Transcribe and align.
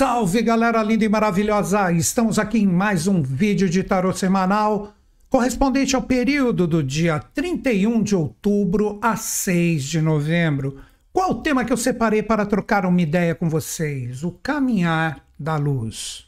Salve 0.00 0.40
galera 0.40 0.82
linda 0.82 1.04
e 1.04 1.10
maravilhosa! 1.10 1.92
Estamos 1.92 2.38
aqui 2.38 2.56
em 2.56 2.66
mais 2.66 3.06
um 3.06 3.20
vídeo 3.20 3.68
de 3.68 3.82
tarot 3.84 4.18
semanal 4.18 4.94
correspondente 5.28 5.94
ao 5.94 6.00
período 6.00 6.66
do 6.66 6.82
dia 6.82 7.18
31 7.18 8.02
de 8.02 8.16
outubro 8.16 8.98
a 9.02 9.14
6 9.14 9.82
de 9.82 10.00
novembro. 10.00 10.80
Qual 11.12 11.32
o 11.32 11.42
tema 11.42 11.66
que 11.66 11.72
eu 11.74 11.76
separei 11.76 12.22
para 12.22 12.46
trocar 12.46 12.86
uma 12.86 13.02
ideia 13.02 13.34
com 13.34 13.50
vocês? 13.50 14.24
O 14.24 14.30
caminhar 14.30 15.22
da 15.38 15.58
luz. 15.58 16.26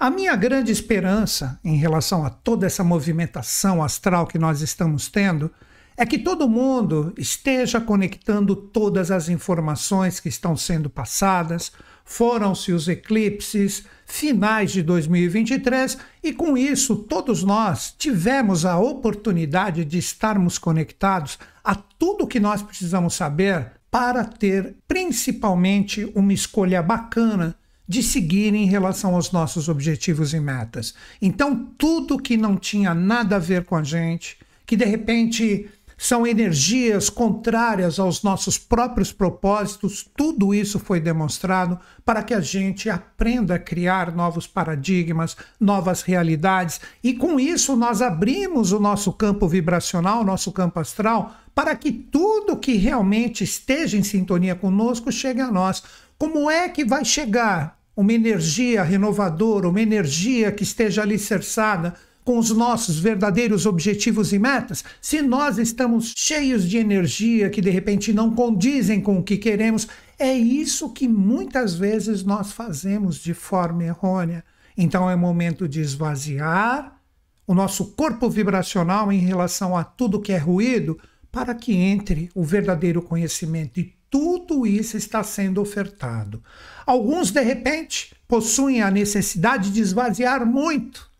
A 0.00 0.08
minha 0.08 0.34
grande 0.34 0.72
esperança 0.72 1.60
em 1.62 1.76
relação 1.76 2.24
a 2.24 2.30
toda 2.30 2.64
essa 2.64 2.82
movimentação 2.82 3.82
astral 3.82 4.26
que 4.26 4.38
nós 4.38 4.62
estamos 4.62 5.08
tendo 5.08 5.50
é 5.94 6.06
que 6.06 6.18
todo 6.18 6.48
mundo 6.48 7.12
esteja 7.18 7.82
conectando 7.82 8.56
todas 8.56 9.10
as 9.10 9.28
informações 9.28 10.18
que 10.18 10.28
estão 10.30 10.56
sendo 10.56 10.88
passadas. 10.88 11.70
Foram-se 12.04 12.70
os 12.72 12.86
eclipses 12.86 13.84
finais 14.06 14.72
de 14.72 14.82
2023 14.82 15.96
e 16.22 16.32
com 16.32 16.56
isso 16.56 16.96
todos 16.96 17.42
nós 17.42 17.94
tivemos 17.98 18.66
a 18.66 18.78
oportunidade 18.78 19.84
de 19.84 19.98
estarmos 19.98 20.58
conectados 20.58 21.38
a 21.64 21.74
tudo 21.74 22.26
que 22.26 22.38
nós 22.38 22.62
precisamos 22.62 23.14
saber 23.14 23.72
para 23.90 24.24
ter 24.24 24.76
principalmente 24.86 26.10
uma 26.14 26.32
escolha 26.32 26.82
bacana 26.82 27.56
de 27.86 28.02
seguir 28.02 28.54
em 28.54 28.66
relação 28.66 29.14
aos 29.14 29.30
nossos 29.30 29.68
objetivos 29.68 30.32
e 30.34 30.40
metas. 30.40 30.94
Então, 31.20 31.72
tudo 31.78 32.18
que 32.18 32.36
não 32.36 32.56
tinha 32.56 32.94
nada 32.94 33.36
a 33.36 33.38
ver 33.38 33.64
com 33.64 33.76
a 33.76 33.82
gente, 33.82 34.38
que 34.66 34.76
de 34.76 34.84
repente 34.84 35.68
são 35.96 36.26
energias 36.26 37.08
contrárias 37.08 37.98
aos 37.98 38.22
nossos 38.22 38.58
próprios 38.58 39.12
propósitos, 39.12 40.08
tudo 40.16 40.54
isso 40.54 40.78
foi 40.78 41.00
demonstrado 41.00 41.78
para 42.04 42.22
que 42.22 42.34
a 42.34 42.40
gente 42.40 42.90
aprenda 42.90 43.54
a 43.54 43.58
criar 43.58 44.14
novos 44.14 44.46
paradigmas, 44.46 45.36
novas 45.58 46.02
realidades, 46.02 46.80
e 47.02 47.14
com 47.14 47.38
isso 47.38 47.76
nós 47.76 48.02
abrimos 48.02 48.72
o 48.72 48.80
nosso 48.80 49.12
campo 49.12 49.48
vibracional, 49.48 50.24
nosso 50.24 50.52
campo 50.52 50.80
astral, 50.80 51.34
para 51.54 51.76
que 51.76 51.92
tudo 51.92 52.56
que 52.56 52.74
realmente 52.74 53.44
esteja 53.44 53.96
em 53.96 54.02
sintonia 54.02 54.54
conosco 54.54 55.12
chegue 55.12 55.40
a 55.40 55.50
nós. 55.50 55.82
Como 56.18 56.50
é 56.50 56.68
que 56.68 56.84
vai 56.84 57.04
chegar 57.04 57.78
uma 57.96 58.12
energia 58.12 58.82
renovadora, 58.82 59.68
uma 59.68 59.80
energia 59.80 60.50
que 60.50 60.64
esteja 60.64 61.02
alicerçada? 61.02 61.94
Com 62.24 62.38
os 62.38 62.50
nossos 62.50 62.98
verdadeiros 62.98 63.66
objetivos 63.66 64.32
e 64.32 64.38
metas, 64.38 64.82
se 65.00 65.20
nós 65.20 65.58
estamos 65.58 66.14
cheios 66.16 66.68
de 66.68 66.78
energia 66.78 67.50
que 67.50 67.60
de 67.60 67.70
repente 67.70 68.12
não 68.12 68.34
condizem 68.34 69.00
com 69.00 69.18
o 69.18 69.22
que 69.22 69.36
queremos, 69.36 69.86
é 70.18 70.32
isso 70.32 70.90
que 70.90 71.06
muitas 71.06 71.74
vezes 71.74 72.24
nós 72.24 72.52
fazemos 72.52 73.16
de 73.16 73.34
forma 73.34 73.84
errônea. 73.84 74.42
Então 74.76 75.08
é 75.08 75.14
momento 75.14 75.68
de 75.68 75.80
esvaziar 75.80 76.98
o 77.46 77.54
nosso 77.54 77.92
corpo 77.92 78.30
vibracional 78.30 79.12
em 79.12 79.18
relação 79.18 79.76
a 79.76 79.84
tudo 79.84 80.20
que 80.20 80.32
é 80.32 80.38
ruído 80.38 80.98
para 81.30 81.54
que 81.54 81.74
entre 81.74 82.30
o 82.34 82.42
verdadeiro 82.42 83.02
conhecimento 83.02 83.78
e 83.80 83.94
tudo 84.08 84.66
isso 84.66 84.96
está 84.96 85.22
sendo 85.22 85.60
ofertado. 85.60 86.42
Alguns, 86.86 87.32
de 87.32 87.42
repente, 87.42 88.14
possuem 88.28 88.80
a 88.80 88.90
necessidade 88.90 89.70
de 89.70 89.80
esvaziar 89.80 90.46
muito 90.46 91.10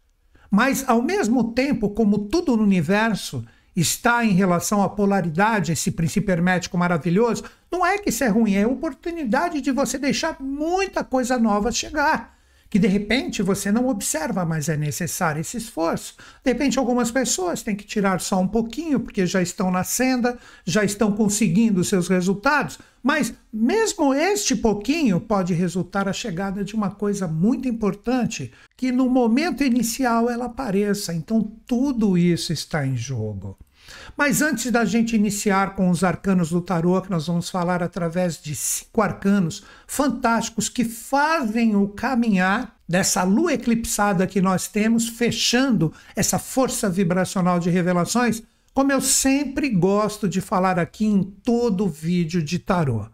mas, 0.55 0.85
ao 0.89 1.03
mesmo 1.03 1.53
tempo, 1.53 1.91
como 1.91 2.17
tudo 2.17 2.57
no 2.57 2.63
universo 2.63 3.45
está 3.75 4.25
em 4.25 4.31
relação 4.31 4.83
à 4.83 4.89
polaridade, 4.89 5.73
esse 5.73 5.91
princípio 5.91 6.31
hermético 6.31 6.79
maravilhoso, 6.79 7.43
não 7.73 7.85
é 7.85 7.99
que 7.99 8.11
isso 8.11 8.23
é 8.23 8.29
ruim, 8.29 8.55
é 8.55 8.65
oportunidade 8.65 9.61
de 9.61 9.73
você 9.73 9.99
deixar 9.99 10.37
muita 10.41 11.03
coisa 11.03 11.37
nova 11.37 11.73
chegar 11.73 12.35
que 12.71 12.79
de 12.81 12.89
repente 12.89 13.41
você 13.41 13.71
não 13.71 13.87
observa, 13.87 14.45
mas 14.45 14.69
é 14.69 14.77
necessário 14.77 15.41
esse 15.41 15.57
esforço. 15.57 16.17
De 16.43 16.51
repente, 16.51 16.77
algumas 16.77 17.09
pessoas 17.09 17.63
têm 17.63 17.77
que 17.77 17.85
tirar 17.85 18.21
só 18.21 18.41
um 18.41 18.49
pouquinho, 18.49 18.99
porque 18.99 19.25
já 19.27 19.41
estão 19.41 19.71
na 19.71 19.85
senda, 19.85 20.37
já 20.65 20.83
estão 20.83 21.13
conseguindo 21.13 21.85
seus 21.85 22.09
resultados, 22.09 22.81
mas 23.05 23.35
mesmo 23.53 24.15
este 24.15 24.57
pouquinho 24.57 25.21
pode 25.21 25.53
resultar 25.53 26.09
a 26.09 26.13
chegada 26.13 26.65
de 26.65 26.75
uma 26.75 26.91
coisa 26.91 27.29
muito 27.29 27.69
importante, 27.69 28.51
que 28.79 28.91
no 28.91 29.11
momento 29.11 29.63
inicial 29.63 30.31
ela 30.31 30.47
apareça. 30.47 31.13
Então, 31.13 31.43
tudo 31.67 32.17
isso 32.17 32.51
está 32.51 32.87
em 32.87 32.97
jogo. 32.97 33.59
Mas 34.17 34.41
antes 34.41 34.71
da 34.73 34.87
gente 34.87 35.15
iniciar 35.15 35.75
com 35.75 35.91
os 35.91 36.03
arcanos 36.03 36.49
do 36.49 36.63
tarô, 36.63 37.03
que 37.03 37.11
nós 37.11 37.27
vamos 37.27 37.51
falar 37.51 37.83
através 37.83 38.41
de 38.41 38.57
cinco 38.57 39.03
arcanos 39.03 39.63
fantásticos 39.87 40.71
que 40.71 40.87
fazem 40.87 41.77
o 41.77 41.89
caminhar 41.89 42.75
dessa 42.89 43.23
lua 43.23 43.53
eclipsada 43.53 44.27
que 44.27 44.41
nós 44.41 44.67
temos, 44.67 45.09
fechando 45.09 45.93
essa 46.17 46.39
força 46.39 46.89
vibracional 46.89 47.59
de 47.59 47.69
revelações, 47.69 48.43
como 48.75 48.93
eu 48.93 49.01
sempre 49.01 49.71
gosto 49.71 50.29
de 50.29 50.41
falar 50.41 50.79
aqui 50.79 51.07
em 51.07 51.23
todo 51.23 51.89
vídeo 51.89 52.43
de 52.43 52.59
tarô 52.59 53.07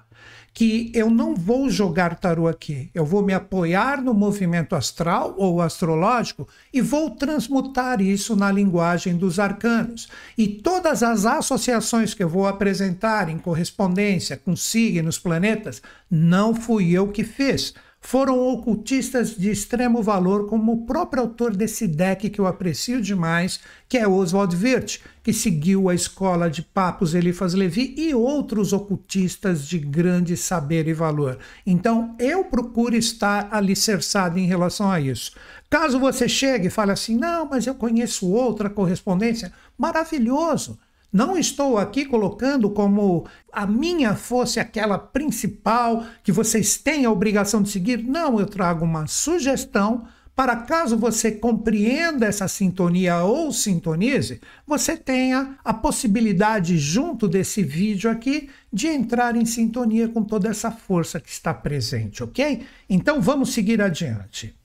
que 0.52 0.90
eu 0.94 1.08
não 1.08 1.34
vou 1.34 1.70
jogar 1.70 2.18
tarô 2.18 2.48
aqui, 2.48 2.90
eu 2.92 3.04
vou 3.04 3.22
me 3.22 3.32
apoiar 3.32 4.02
no 4.02 4.12
movimento 4.12 4.74
astral 4.74 5.34
ou 5.38 5.62
astrológico 5.62 6.48
e 6.72 6.80
vou 6.80 7.10
transmutar 7.10 8.00
isso 8.00 8.34
na 8.34 8.50
linguagem 8.50 9.16
dos 9.16 9.38
arcanos. 9.38 10.08
E 10.36 10.48
todas 10.48 11.02
as 11.02 11.24
associações 11.24 12.14
que 12.14 12.22
eu 12.22 12.28
vou 12.28 12.46
apresentar 12.46 13.28
em 13.28 13.38
correspondência 13.38 14.36
com 14.36 14.56
signos, 14.56 15.18
planetas, 15.18 15.80
não 16.10 16.54
fui 16.54 16.90
eu 16.90 17.08
que 17.08 17.22
fiz 17.22 17.72
foram 18.00 18.48
ocultistas 18.48 19.36
de 19.36 19.50
extremo 19.50 20.02
valor, 20.02 20.48
como 20.48 20.72
o 20.72 20.86
próprio 20.86 21.22
autor 21.22 21.54
desse 21.54 21.86
deck 21.86 22.30
que 22.30 22.40
eu 22.40 22.46
aprecio 22.46 23.00
demais, 23.00 23.60
que 23.88 23.98
é 23.98 24.08
Oswald 24.08 24.56
Wirth, 24.56 25.00
que 25.22 25.34
seguiu 25.34 25.88
a 25.88 25.94
escola 25.94 26.48
de 26.48 26.62
Papos 26.62 27.14
Elifas 27.14 27.52
Levi 27.52 27.94
e 27.98 28.14
outros 28.14 28.72
ocultistas 28.72 29.68
de 29.68 29.78
grande 29.78 30.34
saber 30.34 30.88
e 30.88 30.94
valor. 30.94 31.38
Então, 31.66 32.16
eu 32.18 32.44
procuro 32.44 32.96
estar 32.96 33.48
alicerçado 33.52 34.38
em 34.38 34.46
relação 34.46 34.90
a 34.90 34.98
isso. 34.98 35.32
Caso 35.68 36.00
você 36.00 36.26
chegue 36.26 36.68
e 36.68 36.70
fale 36.70 36.92
assim, 36.92 37.16
não, 37.16 37.46
mas 37.46 37.66
eu 37.66 37.74
conheço 37.74 38.28
outra 38.28 38.70
correspondência, 38.70 39.52
maravilhoso. 39.76 40.78
Não 41.12 41.36
estou 41.36 41.76
aqui 41.76 42.04
colocando 42.04 42.70
como 42.70 43.26
a 43.52 43.66
minha 43.66 44.14
fosse 44.14 44.60
aquela 44.60 44.96
principal 44.98 46.04
que 46.22 46.30
vocês 46.30 46.76
têm 46.76 47.04
a 47.04 47.10
obrigação 47.10 47.62
de 47.62 47.70
seguir. 47.70 48.02
Não, 48.02 48.38
eu 48.38 48.46
trago 48.46 48.84
uma 48.84 49.06
sugestão 49.06 50.06
para 50.40 50.56
caso 50.56 50.96
você 50.96 51.32
compreenda 51.32 52.24
essa 52.24 52.48
sintonia 52.48 53.18
ou 53.18 53.52
sintonize, 53.52 54.40
você 54.66 54.96
tenha 54.96 55.58
a 55.62 55.74
possibilidade, 55.74 56.78
junto 56.78 57.28
desse 57.28 57.62
vídeo 57.62 58.10
aqui, 58.10 58.48
de 58.72 58.86
entrar 58.86 59.36
em 59.36 59.44
sintonia 59.44 60.08
com 60.08 60.22
toda 60.22 60.48
essa 60.48 60.70
força 60.70 61.20
que 61.20 61.28
está 61.28 61.52
presente, 61.52 62.22
ok? 62.22 62.62
Então 62.88 63.20
vamos 63.20 63.52
seguir 63.52 63.82
adiante. 63.82 64.58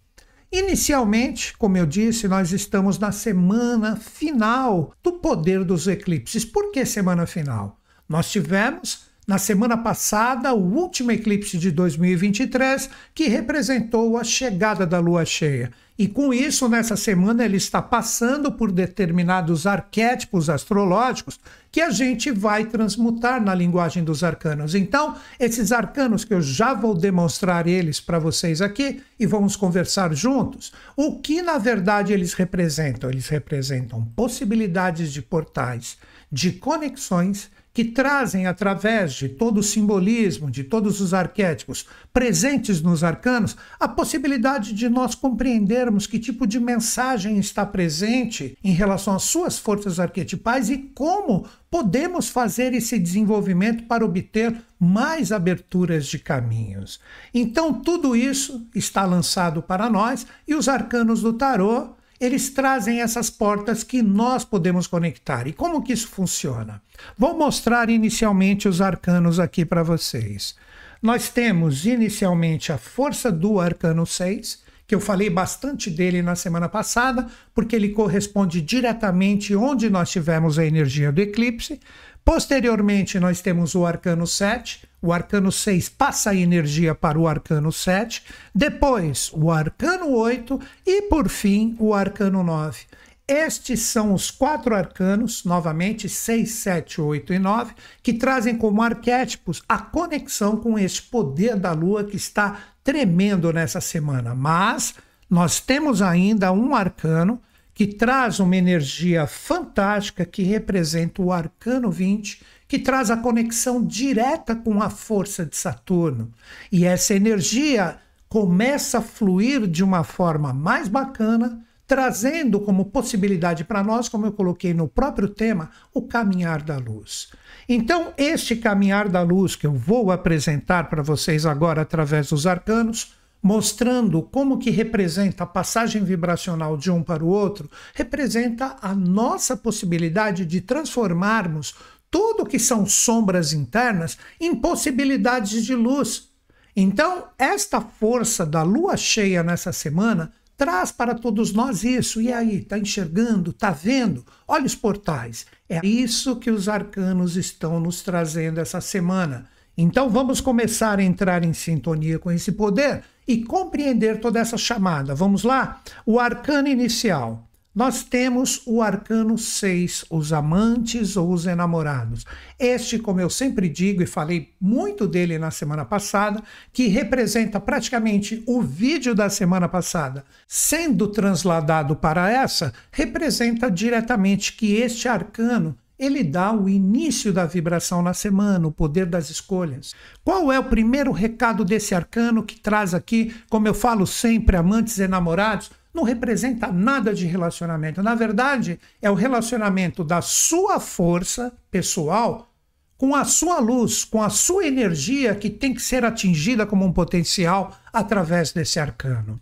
Inicialmente, 0.51 1.57
como 1.57 1.77
eu 1.77 1.85
disse, 1.85 2.27
nós 2.27 2.51
estamos 2.51 2.97
na 2.97 3.11
semana 3.11 3.95
final 3.95 4.93
do 5.03 5.13
poder 5.13 5.63
dos 5.63 5.87
eclipses. 5.87 6.45
Por 6.45 6.71
que 6.71 6.85
semana 6.85 7.25
final? 7.25 7.79
Nós 8.07 8.31
tivemos 8.31 9.04
na 9.27 9.37
semana 9.37 9.77
passada 9.77 10.53
o 10.53 10.59
último 10.59 11.11
eclipse 11.11 11.57
de 11.57 11.71
2023, 11.71 12.89
que 13.13 13.27
representou 13.27 14.17
a 14.17 14.23
chegada 14.23 14.85
da 14.85 14.99
lua 14.99 15.25
cheia. 15.25 15.71
E 15.97 16.09
com 16.09 16.33
isso, 16.33 16.67
nessa 16.67 16.97
semana, 16.97 17.45
ele 17.45 17.55
está 17.55 17.81
passando 17.81 18.51
por 18.51 18.69
determinados 18.69 19.65
arquétipos 19.65 20.49
astrológicos 20.49 21.39
que 21.71 21.79
a 21.79 21.89
gente 21.89 22.31
vai 22.31 22.65
transmutar 22.65 23.41
na 23.41 23.55
linguagem 23.55 24.03
dos 24.03 24.21
arcanos. 24.21 24.75
Então, 24.75 25.15
esses 25.39 25.71
arcanos 25.71 26.25
que 26.25 26.33
eu 26.33 26.41
já 26.41 26.73
vou 26.73 26.93
demonstrar 26.93 27.65
eles 27.65 28.01
para 28.01 28.19
vocês 28.19 28.61
aqui 28.61 29.01
e 29.17 29.25
vamos 29.25 29.55
conversar 29.55 30.13
juntos. 30.13 30.73
O 30.97 31.19
que 31.21 31.41
na 31.41 31.57
verdade 31.57 32.11
eles 32.11 32.33
representam? 32.33 33.09
Eles 33.09 33.29
representam 33.29 34.03
possibilidades 34.17 35.13
de 35.13 35.21
portais, 35.21 35.97
de 36.29 36.51
conexões 36.51 37.49
que 37.75 37.83
trazem, 37.83 38.47
através 38.47 39.13
de 39.13 39.27
todo 39.27 39.57
o 39.57 39.63
simbolismo, 39.63 40.49
de 40.49 40.63
todos 40.63 41.01
os 41.01 41.13
arquétipos 41.13 41.85
presentes 42.13 42.81
nos 42.81 43.03
arcanos, 43.03 43.57
a 43.77 43.85
possibilidade 43.85 44.71
de 44.71 44.87
nós 44.87 45.13
compreendermos 45.13 46.07
que 46.07 46.17
tipo 46.17 46.47
de 46.47 46.57
mensagem 46.57 47.37
está 47.37 47.65
presente 47.65 48.57
em 48.63 48.71
relação 48.71 49.13
às 49.13 49.23
suas 49.23 49.59
forças 49.59 49.99
arquetipais 49.99 50.69
e 50.69 50.77
como 50.77 51.45
podemos 51.69 52.29
fazer 52.29 52.73
esse 52.73 52.97
desenvolvimento 52.97 53.83
para 53.83 54.05
obter 54.05 54.55
mais 54.79 55.33
aberturas 55.33 56.07
de 56.07 56.17
caminhos. 56.17 57.01
Então, 57.33 57.73
tudo 57.73 58.15
isso 58.15 58.65
está 58.73 59.03
lançado 59.03 59.61
para 59.61 59.89
nós 59.89 60.25
e 60.47 60.55
os 60.55 60.69
arcanos 60.69 61.21
do 61.21 61.33
tarô 61.33 61.94
eles 62.19 62.49
trazem 62.49 63.01
essas 63.01 63.29
portas 63.29 63.83
que 63.83 64.01
nós 64.01 64.45
podemos 64.45 64.87
conectar. 64.87 65.47
E 65.47 65.53
como 65.53 65.83
que 65.83 65.93
isso 65.93 66.07
funciona? 66.07 66.81
Vou 67.17 67.37
mostrar 67.37 67.89
inicialmente 67.89 68.67
os 68.67 68.81
arcanos 68.81 69.39
aqui 69.39 69.65
para 69.65 69.83
vocês. 69.83 70.55
nós 71.01 71.29
temos 71.29 71.85
inicialmente 71.85 72.71
a 72.71 72.79
força 72.79 73.31
do 73.31 73.59
arcano 73.59 74.07
6, 74.07 74.63
que 74.87 74.95
eu 74.95 74.99
falei 74.99 75.29
bastante 75.29 75.89
dele 75.89 76.21
na 76.21 76.35
semana 76.35 76.69
passada, 76.69 77.27
porque 77.53 77.75
ele 77.75 77.89
corresponde 77.89 78.61
diretamente 78.61 79.55
onde 79.55 79.89
nós 79.89 80.09
tivemos 80.09 80.57
a 80.57 80.65
energia 80.65 81.11
do 81.11 81.21
eclipse. 81.21 81.79
Posteriormente, 82.23 83.19
nós 83.19 83.39
temos 83.41 83.75
o 83.75 83.85
arcano 83.85 84.25
7, 84.25 84.87
o 85.05 85.13
arcano 85.13 85.51
6 85.51 85.89
passa 85.89 86.31
a 86.31 86.35
energia 86.35 86.95
para 86.95 87.19
o 87.19 87.27
arcano 87.27 87.71
7, 87.71 88.23
depois 88.53 89.31
o 89.33 89.51
arcano 89.51 90.09
8 90.09 90.59
e, 90.85 91.03
por 91.03 91.29
fim, 91.29 91.75
o 91.79 91.93
arcano 91.93 92.43
9. 92.43 92.79
Estes 93.27 93.81
são 93.81 94.13
os 94.13 94.29
quatro 94.29 94.75
arcanos, 94.75 95.43
novamente 95.45 96.07
6, 96.09 96.49
7, 96.49 97.01
8 97.01 97.33
e 97.33 97.39
9, 97.39 97.73
que 98.03 98.13
trazem 98.13 98.55
como 98.57 98.81
arquétipos 98.81 99.63
a 99.67 99.79
conexão 99.79 100.57
com 100.57 100.77
este 100.77 101.03
poder 101.03 101.55
da 101.55 101.71
lua 101.71 102.03
que 102.03 102.15
está 102.15 102.59
tremendo 102.83 103.51
nessa 103.51 103.81
semana. 103.81 104.35
Mas 104.35 104.93
nós 105.29 105.59
temos 105.59 106.01
ainda 106.01 106.51
um 106.51 106.75
arcano 106.75 107.41
que 107.73 107.87
traz 107.87 108.39
uma 108.39 108.55
energia 108.55 109.27
fantástica 109.27 110.23
que 110.23 110.43
representa 110.43 111.21
o 111.21 111.31
arcano 111.31 111.91
20, 111.91 112.41
que 112.67 112.79
traz 112.79 113.11
a 113.11 113.17
conexão 113.17 113.83
direta 113.83 114.55
com 114.55 114.81
a 114.81 114.89
força 114.89 115.45
de 115.45 115.55
Saturno. 115.55 116.31
E 116.71 116.85
essa 116.85 117.13
energia 117.13 117.97
começa 118.27 118.97
a 118.97 119.01
fluir 119.01 119.67
de 119.67 119.83
uma 119.83 120.03
forma 120.03 120.51
mais 120.51 120.87
bacana 120.87 121.65
trazendo 121.87 122.59
como 122.59 122.85
possibilidade 122.85 123.63
para 123.63 123.83
nós, 123.83 124.09
como 124.09 124.25
eu 124.25 124.31
coloquei 124.31 124.73
no 124.73 124.87
próprio 124.87 125.29
tema, 125.29 125.69
o 125.93 126.01
caminhar 126.01 126.61
da 126.61 126.77
luz. 126.77 127.29
Então, 127.69 128.13
este 128.17 128.55
caminhar 128.55 129.07
da 129.07 129.21
luz 129.21 129.55
que 129.55 129.67
eu 129.67 129.73
vou 129.73 130.11
apresentar 130.11 130.89
para 130.89 131.03
vocês 131.03 131.45
agora 131.45 131.81
através 131.81 132.29
dos 132.29 132.47
arcanos, 132.47 133.13
mostrando 133.41 134.23
como 134.23 134.57
que 134.57 134.71
representa 134.71 135.43
a 135.43 135.47
passagem 135.47 136.03
vibracional 136.03 136.75
de 136.75 136.89
um 136.89 137.03
para 137.03 137.23
o 137.23 137.27
outro, 137.27 137.69
representa 137.93 138.75
a 138.81 138.95
nossa 138.95 139.55
possibilidade 139.55 140.45
de 140.45 140.61
transformarmos 140.61 141.75
tudo 142.09 142.45
que 142.45 142.59
são 142.59 142.85
sombras 142.85 143.53
internas 143.53 144.17
em 144.39 144.55
possibilidades 144.55 145.65
de 145.65 145.75
luz. 145.75 146.29
Então, 146.75 147.25
esta 147.37 147.79
força 147.79 148.45
da 148.45 148.63
lua 148.63 148.97
cheia 148.97 149.43
nessa 149.43 149.71
semana 149.71 150.31
traz 150.57 150.91
para 150.91 151.15
todos 151.15 151.53
nós 151.53 151.83
isso. 151.83 152.21
E 152.21 152.31
aí, 152.31 152.57
está 152.57 152.77
enxergando, 152.77 153.51
está 153.51 153.71
vendo? 153.71 154.25
Olha 154.47 154.65
os 154.65 154.75
portais. 154.75 155.45
É 155.69 155.85
isso 155.85 156.35
que 156.35 156.51
os 156.51 156.69
arcanos 156.69 157.35
estão 157.35 157.79
nos 157.79 158.01
trazendo 158.01 158.59
essa 158.59 158.79
semana. 158.79 159.47
Então 159.77 160.09
vamos 160.09 160.39
começar 160.39 160.99
a 160.99 161.03
entrar 161.03 161.43
em 161.43 161.53
sintonia 161.53 162.17
com 162.17 162.31
esse 162.31 162.51
poder 162.53 163.03
e 163.27 163.43
compreender 163.43 164.21
toda 164.21 164.39
essa 164.39 164.57
chamada. 164.57 165.13
Vamos 165.13 165.43
lá? 165.43 165.81
O 166.05 166.19
arcano 166.19 166.67
inicial 166.67 167.45
nós 167.75 168.03
temos 168.03 168.61
o 168.65 168.81
arcano 168.81 169.37
6, 169.37 170.05
os 170.09 170.31
amantes 170.31 171.17
ou 171.17 171.33
os 171.33 171.45
enamorados. 171.45 172.25
Este, 172.57 172.97
como 172.97 173.19
eu 173.19 173.29
sempre 173.29 173.67
digo 173.67 174.01
e 174.01 174.07
falei 174.07 174.53
muito 174.61 175.05
dele 175.05 175.37
na 175.37 175.51
semana 175.51 175.83
passada, 175.83 176.41
que 176.71 176.87
representa 176.87 177.59
praticamente 177.59 178.41
o 178.47 178.61
vídeo 178.61 179.13
da 179.13 179.29
semana 179.29 179.67
passada, 179.67 180.23
sendo 180.47 181.07
transladado 181.07 181.97
para 181.97 182.31
essa, 182.31 182.73
representa 182.91 183.69
diretamente 183.69 184.53
que 184.53 184.75
este 184.75 185.09
arcano 185.09 185.77
ele 185.97 186.23
dá 186.23 186.53
o 186.53 186.67
início 186.69 187.31
da 187.31 187.45
vibração 187.45 188.01
na 188.01 188.13
semana, 188.13 188.67
o 188.67 188.71
poder 188.71 189.05
das 189.05 189.29
escolhas. 189.29 189.93
Qual 190.23 190.51
é 190.51 190.59
o 190.59 190.63
primeiro 190.63 191.11
recado 191.11 191.63
desse 191.63 191.95
arcano 191.95 192.43
que 192.43 192.59
traz 192.59 192.93
aqui, 192.93 193.33
como 193.49 193.67
eu 193.67 193.73
falo 193.73 194.05
sempre, 194.05 194.57
amantes 194.57 194.97
e 194.97 195.07
namorados? 195.07 195.71
Não 195.95 196.03
representa 196.03 196.71
nada 196.71 197.13
de 197.13 197.25
relacionamento. 197.25 198.03
Na 198.03 198.13
verdade, 198.13 198.77
é 199.01 199.09
o 199.09 199.15
relacionamento 199.15 200.03
da 200.03 200.21
sua 200.21 200.79
força 200.79 201.53
pessoal 201.71 202.51
com 202.97 203.15
a 203.15 203.23
sua 203.23 203.59
luz, 203.59 204.03
com 204.03 204.21
a 204.21 204.29
sua 204.29 204.65
energia 204.65 205.33
que 205.35 205.49
tem 205.49 205.73
que 205.73 205.81
ser 205.81 206.03
atingida 206.03 206.65
como 206.65 206.85
um 206.85 206.91
potencial 206.91 207.77
através 207.93 208.51
desse 208.51 208.79
arcano. 208.79 209.39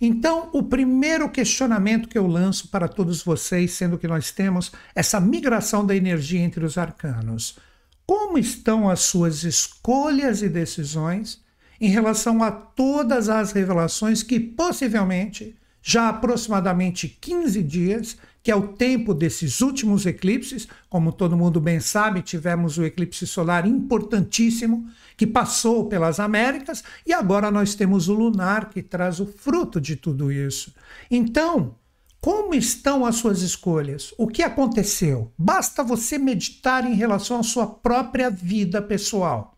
Então, 0.00 0.50
o 0.52 0.62
primeiro 0.62 1.28
questionamento 1.30 2.08
que 2.08 2.18
eu 2.18 2.26
lanço 2.26 2.68
para 2.68 2.86
todos 2.86 3.22
vocês, 3.22 3.72
sendo 3.72 3.96
que 3.96 4.08
nós 4.08 4.30
temos 4.30 4.72
essa 4.94 5.20
migração 5.20 5.86
da 5.86 5.96
energia 5.96 6.40
entre 6.40 6.64
os 6.64 6.76
arcanos, 6.76 7.58
como 8.04 8.38
estão 8.38 8.88
as 8.88 9.00
suas 9.00 9.42
escolhas 9.42 10.42
e 10.42 10.48
decisões 10.48 11.40
em 11.80 11.88
relação 11.88 12.42
a 12.42 12.50
todas 12.50 13.28
as 13.28 13.52
revelações 13.52 14.22
que 14.22 14.38
possivelmente 14.38 15.56
já 15.88 16.06
há 16.06 16.08
aproximadamente 16.08 17.06
15 17.06 17.62
dias, 17.62 18.16
que 18.42 18.50
é 18.50 18.56
o 18.56 18.72
tempo 18.72 19.14
desses 19.14 19.60
últimos 19.60 20.04
eclipses. 20.04 20.66
Como 20.90 21.12
todo 21.12 21.36
mundo 21.36 21.60
bem 21.60 21.78
sabe, 21.78 22.22
tivemos 22.22 22.76
o 22.76 22.84
eclipse 22.84 23.24
solar 23.24 23.64
importantíssimo 23.68 24.88
que 25.16 25.24
passou 25.24 25.88
pelas 25.88 26.18
Américas 26.18 26.82
e 27.06 27.12
agora 27.12 27.52
nós 27.52 27.76
temos 27.76 28.08
o 28.08 28.14
lunar 28.14 28.68
que 28.70 28.82
traz 28.82 29.20
o 29.20 29.26
fruto 29.26 29.80
de 29.80 29.94
tudo 29.94 30.32
isso. 30.32 30.74
Então, 31.08 31.76
como 32.20 32.52
estão 32.52 33.06
as 33.06 33.14
suas 33.14 33.40
escolhas? 33.42 34.12
O 34.18 34.26
que 34.26 34.42
aconteceu? 34.42 35.32
Basta 35.38 35.84
você 35.84 36.18
meditar 36.18 36.84
em 36.84 36.94
relação 36.94 37.38
à 37.38 37.44
sua 37.44 37.64
própria 37.64 38.28
vida 38.28 38.82
pessoal. 38.82 39.56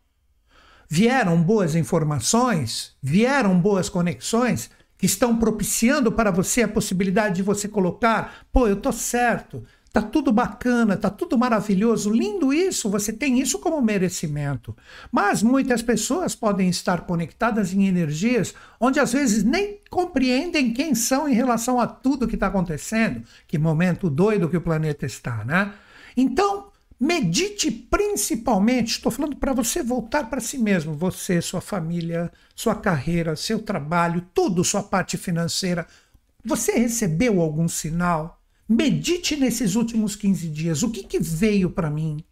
Vieram 0.91 1.43
boas 1.43 1.75
informações? 1.75 2.93
Vieram 3.03 3.59
boas 3.59 3.89
conexões? 3.89 4.71
Que 4.99 5.07
estão 5.07 5.39
propiciando 5.39 6.11
para 6.11 6.31
você 6.31 6.63
a 6.65 6.69
possibilidade 6.69 7.37
de 7.37 7.43
você 7.43 7.69
colocar, 7.69 8.45
pô, 8.53 8.67
eu 8.67 8.77
tô 8.77 8.91
certo, 8.91 9.63
tá 9.93 10.03
tudo 10.03 10.33
bacana, 10.33 10.97
tá 10.97 11.09
tudo 11.09 11.39
maravilhoso, 11.39 12.11
lindo 12.11 12.53
isso, 12.53 12.91
você 12.91 13.13
tem 13.13 13.41
isso 13.41 13.59
como 13.59 13.81
merecimento. 13.81 14.77
Mas 15.11 15.43
muitas 15.43 15.81
pessoas 15.81 16.35
podem 16.35 16.69
estar 16.69 17.03
conectadas 17.03 17.73
em 17.73 17.87
energias 17.87 18.55
onde 18.81 19.01
às 19.01 19.13
vezes 19.13 19.45
nem 19.45 19.79
compreendem 19.89 20.73
quem 20.73 20.95
são 20.95 21.29
em 21.29 21.33
relação 21.33 21.81
a 21.81 21.87
tudo 21.87 22.29
que 22.29 22.35
está 22.35 22.49
acontecendo, 22.49 23.23
que 23.47 23.57
momento 23.57 24.11
doido 24.11 24.49
que 24.49 24.57
o 24.57 24.61
planeta 24.61 25.07
está, 25.07 25.45
né? 25.45 25.73
Então, 26.17 26.68
Medite 27.01 27.71
principalmente, 27.71 28.93
estou 28.93 29.13
falando 29.13 29.37
para 29.37 29.53
você 29.53 29.85
voltar 29.85 30.29
para 30.29 30.41
si 30.41 30.59
mesmo, 30.59 30.95
você, 30.95 31.41
sua 31.41 31.61
família, 31.61 32.29
sua 32.57 32.75
carreira, 32.75 33.37
seu 33.37 33.61
trabalho, 33.61 34.27
tudo, 34.35 34.65
sua 34.65 34.83
parte 34.83 35.17
financeira. 35.17 35.87
Você 36.45 36.73
recebeu 36.73 37.41
algum 37.41 37.69
sinal? 37.69 38.43
Medite 38.69 39.37
nesses 39.37 39.77
últimos 39.77 40.17
15 40.17 40.49
dias, 40.49 40.83
o 40.83 40.91
que, 40.91 41.05
que 41.05 41.21
veio 41.21 41.71
para 41.71 41.89
mim? 41.89 42.25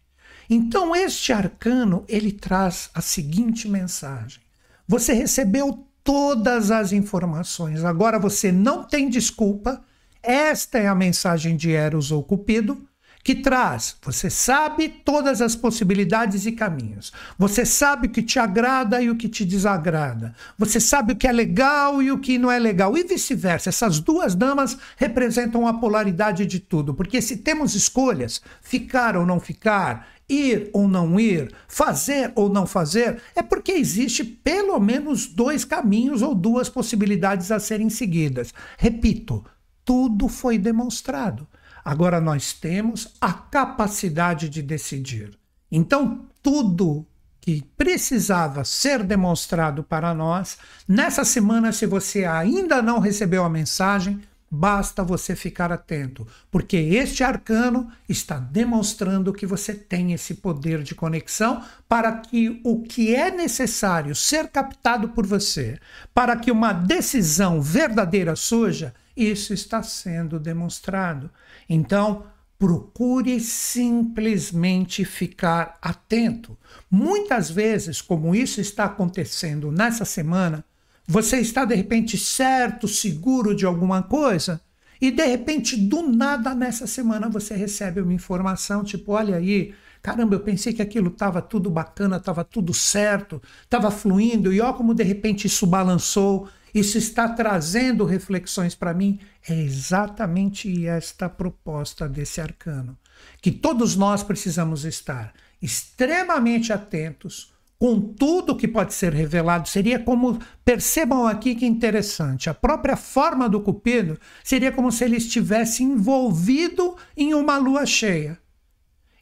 Então, 0.51 0.95
este 0.97 1.33
arcano, 1.33 2.05
ele 2.09 2.33
traz 2.33 2.91
a 2.93 3.01
seguinte 3.01 3.69
mensagem. 3.69 4.41
Você 4.87 5.13
recebeu 5.13 5.87
todas 6.03 6.73
as 6.73 6.93
informações, 6.93 7.85
agora 7.85 8.19
você 8.19 8.51
não 8.51 8.83
tem 8.83 9.09
desculpa. 9.09 9.85
Esta 10.21 10.79
é 10.79 10.89
a 10.89 10.95
mensagem 10.95 11.57
de 11.57 11.71
Eros 11.71 12.11
ou 12.11 12.23
Cupido 12.23 12.85
que 13.27 13.35
traz, 13.35 13.97
você 14.03 14.31
sabe 14.31 14.89
todas 14.89 15.43
as 15.43 15.57
possibilidades 15.57 16.47
e 16.47 16.53
caminhos. 16.53 17.13
Você 17.37 17.67
sabe 17.67 18.07
o 18.07 18.11
que 18.11 18.23
te 18.23 18.39
agrada 18.39 19.03
e 19.03 19.11
o 19.11 19.17
que 19.17 19.29
te 19.29 19.45
desagrada. 19.45 20.33
Você 20.57 20.79
sabe 20.79 21.13
o 21.13 21.17
que 21.17 21.27
é 21.27 21.33
legal 21.33 22.01
e 22.01 22.13
o 22.13 22.21
que 22.21 22.39
não 22.39 22.53
é 22.53 22.57
legal. 22.61 22.97
E 22.97 23.03
vice-versa. 23.03 23.69
Essas 23.69 23.99
duas 23.99 24.37
damas 24.37 24.79
representam 24.97 25.67
a 25.67 25.75
polaridade 25.75 26.47
de 26.47 26.61
tudo. 26.61 26.95
Porque 26.95 27.21
se 27.21 27.39
temos 27.39 27.75
escolhas, 27.75 28.41
ficar 28.63 29.17
ou 29.17 29.27
não 29.27 29.41
ficar, 29.41 30.07
ir 30.29 30.71
ou 30.73 30.87
não 30.87 31.19
ir, 31.19 31.53
fazer 31.67 32.31
ou 32.37 32.49
não 32.49 32.65
fazer, 32.65 33.21
é 33.35 33.43
porque 33.43 33.73
existe 33.73 34.23
pelo 34.23 34.79
menos 34.79 35.27
dois 35.27 35.65
caminhos 35.65 36.23
ou 36.23 36.33
duas 36.33 36.69
possibilidades 36.69 37.51
a 37.51 37.59
serem 37.59 37.91
seguidas. 37.91 38.55
Repito, 38.79 39.45
tudo 39.85 40.29
foi 40.29 40.59
demonstrado. 40.59 41.49
Agora 41.87 42.21
nós 42.21 42.53
temos 42.53 43.15
a 43.21 43.33
capacidade 43.33 44.49
de 44.49 44.61
decidir. 44.61 45.39
Então, 45.71 46.27
tudo 46.43 47.07
que 47.41 47.63
precisava 47.77 48.65
ser 48.65 49.05
demonstrado 49.05 49.85
para 49.85 50.13
nós, 50.13 50.59
nessa 50.89 51.25
semana, 51.25 51.71
se 51.71 51.87
você 51.87 52.25
ainda 52.25 52.83
não 52.83 52.99
recebeu 52.99 53.45
a 53.45 53.49
mensagem, 53.49 54.21
basta 54.51 55.03
você 55.03 55.35
ficar 55.35 55.73
atento, 55.73 56.27
porque 56.51 56.77
este 56.77 57.25
arcano 57.25 57.91
está 58.09 58.39
demonstrando 58.39 59.33
que 59.33 59.47
você 59.47 59.75
tem 59.75 60.13
esse 60.13 60.35
poder 60.35 60.83
de 60.83 60.95
conexão 60.95 61.63
para 61.89 62.13
que 62.19 62.61
o 62.65 62.83
que 62.83 63.15
é 63.15 63.31
necessário 63.31 64.15
ser 64.15 64.49
captado 64.49 65.09
por 65.11 65.27
você, 65.27 65.79
para 66.15 66.37
que 66.37 66.51
uma 66.51 66.73
decisão 66.73 67.61
verdadeira 67.61 68.37
surja, 68.37 68.95
isso 69.17 69.53
está 69.53 69.83
sendo 69.83 70.39
demonstrado. 70.39 71.31
Então, 71.69 72.25
procure 72.59 73.39
simplesmente 73.41 75.05
ficar 75.05 75.77
atento. 75.81 76.57
Muitas 76.91 77.51
vezes, 77.51 78.01
como 78.01 78.35
isso 78.35 78.61
está 78.61 78.85
acontecendo 78.85 79.71
nessa 79.71 80.05
semana, 80.05 80.65
você 81.07 81.39
está 81.39 81.65
de 81.65 81.75
repente 81.75 82.19
certo, 82.19 82.89
seguro 82.89 83.55
de 83.55 83.65
alguma 83.65 84.03
coisa, 84.03 84.61
e 85.01 85.11
de 85.11 85.25
repente, 85.27 85.77
do 85.77 86.03
nada, 86.03 86.55
nessa 86.55 86.87
semana, 86.87 87.29
você 87.29 87.55
recebe 87.55 88.01
uma 88.01 88.15
informação 88.15 88.83
tipo: 88.83 89.13
olha 89.13 89.37
aí, 89.37 89.75
caramba, 90.03 90.35
eu 90.35 90.41
pensei 90.41 90.73
que 90.73 90.83
aquilo 90.83 91.09
estava 91.09 91.43
tudo 91.43 91.71
bacana, 91.71 92.17
estava 92.17 92.43
tudo 92.43 92.73
certo, 92.73 93.41
estava 93.63 93.91
fluindo, 93.91 94.53
e 94.53 94.61
ó, 94.61 94.73
como 94.73 94.95
de 94.95 95.05
repente 95.05 95.47
isso 95.47 95.67
balançou, 95.67 96.49
isso 96.75 96.99
está 96.99 97.29
trazendo 97.29 98.05
reflexões 98.05 98.75
para 98.75 98.95
mim. 98.95 99.19
É 99.49 99.55
exatamente 99.61 100.87
esta 100.87 101.29
proposta 101.29 102.09
desse 102.09 102.41
arcano. 102.41 102.97
Que 103.41 103.51
todos 103.51 103.97
nós 103.97 104.23
precisamos 104.23 104.85
estar 104.85 105.33
extremamente 105.61 106.73
atentos 106.73 107.56
com 107.79 108.01
tudo 108.01 108.57
que 108.57 108.67
pode 108.67 108.95
ser 108.95 109.13
revelado, 109.13 109.69
seria 109.69 109.99
como, 109.99 110.39
percebam 110.65 111.27
aqui 111.27 111.55
que 111.55 111.67
interessante, 111.67 112.49
a 112.49 112.55
própria 112.55 112.97
forma 112.97 113.49
do 113.49 113.61
cupido 113.61 114.19
seria 114.43 114.73
como 114.73 114.91
se 114.91 115.05
ele 115.05 115.17
estivesse 115.17 115.83
envolvido 115.83 116.97
em 117.17 117.35
uma 117.35 117.59
lua 117.59 117.85
cheia. 117.85 118.39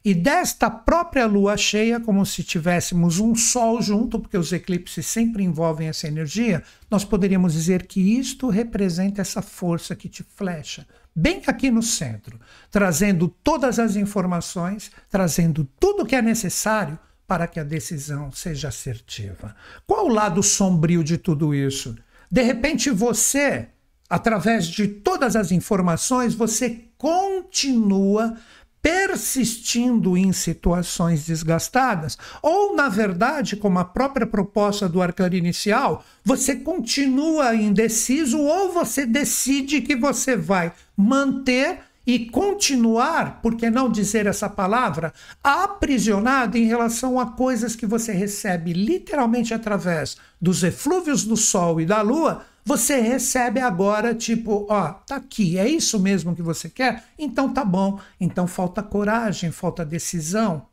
E 0.05 0.13
desta 0.13 0.69
própria 0.69 1.25
lua 1.25 1.57
cheia, 1.57 1.99
como 1.99 2.23
se 2.27 2.43
tivéssemos 2.43 3.19
um 3.19 3.33
sol 3.33 3.81
junto, 3.81 4.19
porque 4.19 4.37
os 4.37 4.53
eclipses 4.53 5.03
sempre 5.07 5.43
envolvem 5.43 5.87
essa 5.87 6.07
energia, 6.07 6.61
nós 6.91 7.03
poderíamos 7.03 7.53
dizer 7.53 7.87
que 7.87 7.99
isto 7.99 8.47
representa 8.47 9.21
essa 9.21 9.41
força 9.41 9.95
que 9.95 10.07
te 10.07 10.21
flecha, 10.21 10.85
bem 11.15 11.41
aqui 11.47 11.71
no 11.71 11.81
centro, 11.81 12.39
trazendo 12.69 13.27
todas 13.27 13.79
as 13.79 13.95
informações, 13.95 14.91
trazendo 15.09 15.67
tudo 15.79 16.05
que 16.05 16.15
é 16.15 16.21
necessário 16.21 16.99
para 17.27 17.47
que 17.47 17.59
a 17.59 17.63
decisão 17.63 18.31
seja 18.31 18.67
assertiva. 18.67 19.55
Qual 19.87 20.05
o 20.05 20.13
lado 20.13 20.43
sombrio 20.43 21.03
de 21.03 21.17
tudo 21.17 21.53
isso? 21.53 21.95
De 22.31 22.41
repente 22.41 22.89
você, 22.89 23.67
através 24.09 24.67
de 24.67 24.87
todas 24.87 25.35
as 25.35 25.51
informações, 25.51 26.33
você 26.33 26.85
continua 26.97 28.37
persistindo 28.85 30.15
em 30.15 30.31
situações 30.31 31.25
desgastadas, 31.25 32.19
ou 32.39 32.75
na 32.75 32.87
verdade, 32.87 33.55
como 33.55 33.79
a 33.79 33.83
própria 33.83 34.27
proposta 34.27 34.87
do 34.87 35.01
arcano 35.01 35.35
inicial, 35.35 36.05
você 36.23 36.55
continua 36.57 37.55
indeciso 37.55 38.39
ou 38.39 38.71
você 38.71 39.03
decide 39.03 39.81
que 39.81 39.95
você 39.95 40.37
vai 40.37 40.71
manter 40.95 41.79
e 42.05 42.27
continuar, 42.27 43.41
por 43.41 43.55
que 43.55 43.69
não 43.69 43.89
dizer 43.89 44.27
essa 44.27 44.47
palavra, 44.47 45.13
aprisionado 45.43 46.57
em 46.57 46.65
relação 46.65 47.19
a 47.19 47.31
coisas 47.31 47.75
que 47.75 47.85
você 47.85 48.11
recebe 48.11 48.73
literalmente 48.73 49.53
através 49.53 50.17
dos 50.39 50.63
eflúvios 50.63 51.23
do 51.23 51.35
Sol 51.35 51.81
e 51.81 51.85
da 51.85 52.01
Lua, 52.01 52.45
você 52.63 52.99
recebe 52.99 53.59
agora, 53.59 54.13
tipo, 54.13 54.65
ó, 54.69 54.93
tá 55.05 55.17
aqui, 55.17 55.57
é 55.57 55.67
isso 55.67 55.99
mesmo 55.99 56.35
que 56.35 56.41
você 56.41 56.69
quer? 56.69 57.03
Então 57.17 57.51
tá 57.53 57.63
bom. 57.63 57.99
Então 58.19 58.47
falta 58.47 58.81
coragem, 58.81 59.51
falta 59.51 59.85
decisão. 59.85 60.67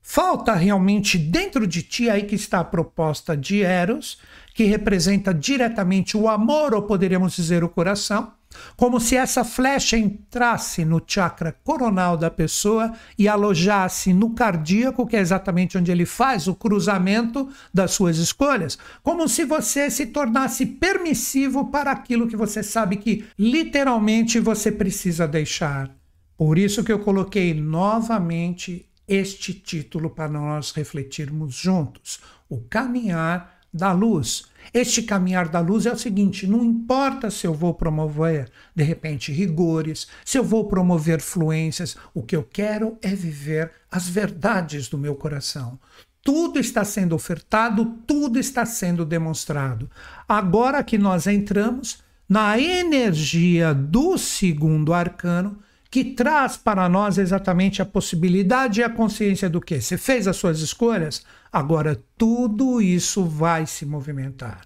Falta 0.00 0.54
realmente 0.54 1.16
dentro 1.16 1.64
de 1.64 1.82
ti 1.82 2.10
aí 2.10 2.24
que 2.24 2.34
está 2.34 2.60
a 2.60 2.64
proposta 2.64 3.36
de 3.36 3.62
Eros, 3.62 4.18
que 4.52 4.64
representa 4.64 5.32
diretamente 5.32 6.16
o 6.16 6.28
amor, 6.28 6.74
ou 6.74 6.82
poderíamos 6.82 7.34
dizer 7.34 7.62
o 7.62 7.68
coração 7.68 8.32
como 8.76 9.00
se 9.00 9.16
essa 9.16 9.44
flecha 9.44 9.96
entrasse 9.96 10.84
no 10.84 11.02
chakra 11.06 11.54
coronal 11.64 12.16
da 12.16 12.30
pessoa 12.30 12.92
e 13.18 13.28
alojasse 13.28 14.12
no 14.12 14.30
cardíaco, 14.34 15.06
que 15.06 15.16
é 15.16 15.20
exatamente 15.20 15.78
onde 15.78 15.90
ele 15.90 16.06
faz 16.06 16.46
o 16.46 16.54
cruzamento 16.54 17.48
das 17.72 17.92
suas 17.92 18.18
escolhas, 18.18 18.78
como 19.02 19.28
se 19.28 19.44
você 19.44 19.90
se 19.90 20.06
tornasse 20.06 20.66
permissivo 20.66 21.70
para 21.70 21.90
aquilo 21.90 22.28
que 22.28 22.36
você 22.36 22.62
sabe 22.62 22.96
que 22.96 23.24
literalmente 23.38 24.38
você 24.38 24.70
precisa 24.70 25.26
deixar. 25.26 25.90
Por 26.36 26.58
isso 26.58 26.82
que 26.82 26.92
eu 26.92 26.98
coloquei 26.98 27.54
novamente 27.54 28.88
este 29.06 29.52
título 29.52 30.10
para 30.10 30.28
nós 30.28 30.72
refletirmos 30.72 31.54
juntos: 31.54 32.20
o 32.48 32.60
caminhar 32.60 33.60
da 33.72 33.92
luz. 33.92 34.44
Este 34.72 35.02
caminhar 35.02 35.48
da 35.48 35.60
luz 35.60 35.86
é 35.86 35.92
o 35.92 35.98
seguinte: 35.98 36.46
não 36.46 36.64
importa 36.64 37.30
se 37.30 37.46
eu 37.46 37.54
vou 37.54 37.74
promover, 37.74 38.50
de 38.74 38.82
repente, 38.82 39.32
rigores, 39.32 40.06
se 40.24 40.38
eu 40.38 40.44
vou 40.44 40.66
promover 40.66 41.20
fluências, 41.20 41.96
o 42.14 42.22
que 42.22 42.36
eu 42.36 42.42
quero 42.42 42.98
é 43.02 43.14
viver 43.14 43.72
as 43.90 44.08
verdades 44.08 44.88
do 44.88 44.98
meu 44.98 45.14
coração. 45.14 45.78
Tudo 46.22 46.58
está 46.58 46.84
sendo 46.84 47.14
ofertado, 47.14 47.84
tudo 48.06 48.38
está 48.38 48.64
sendo 48.64 49.04
demonstrado. 49.04 49.90
Agora 50.28 50.82
que 50.84 50.96
nós 50.96 51.26
entramos 51.26 51.98
na 52.28 52.58
energia 52.58 53.74
do 53.74 54.16
segundo 54.16 54.94
arcano, 54.94 55.58
que 55.92 56.02
traz 56.02 56.56
para 56.56 56.88
nós 56.88 57.18
exatamente 57.18 57.82
a 57.82 57.84
possibilidade 57.84 58.80
e 58.80 58.82
a 58.82 58.88
consciência 58.88 59.46
do 59.50 59.60
que? 59.60 59.78
Você 59.78 59.98
fez 59.98 60.26
as 60.26 60.38
suas 60.38 60.60
escolhas? 60.60 61.22
Agora 61.52 62.02
tudo 62.16 62.80
isso 62.80 63.26
vai 63.26 63.66
se 63.66 63.84
movimentar. 63.84 64.62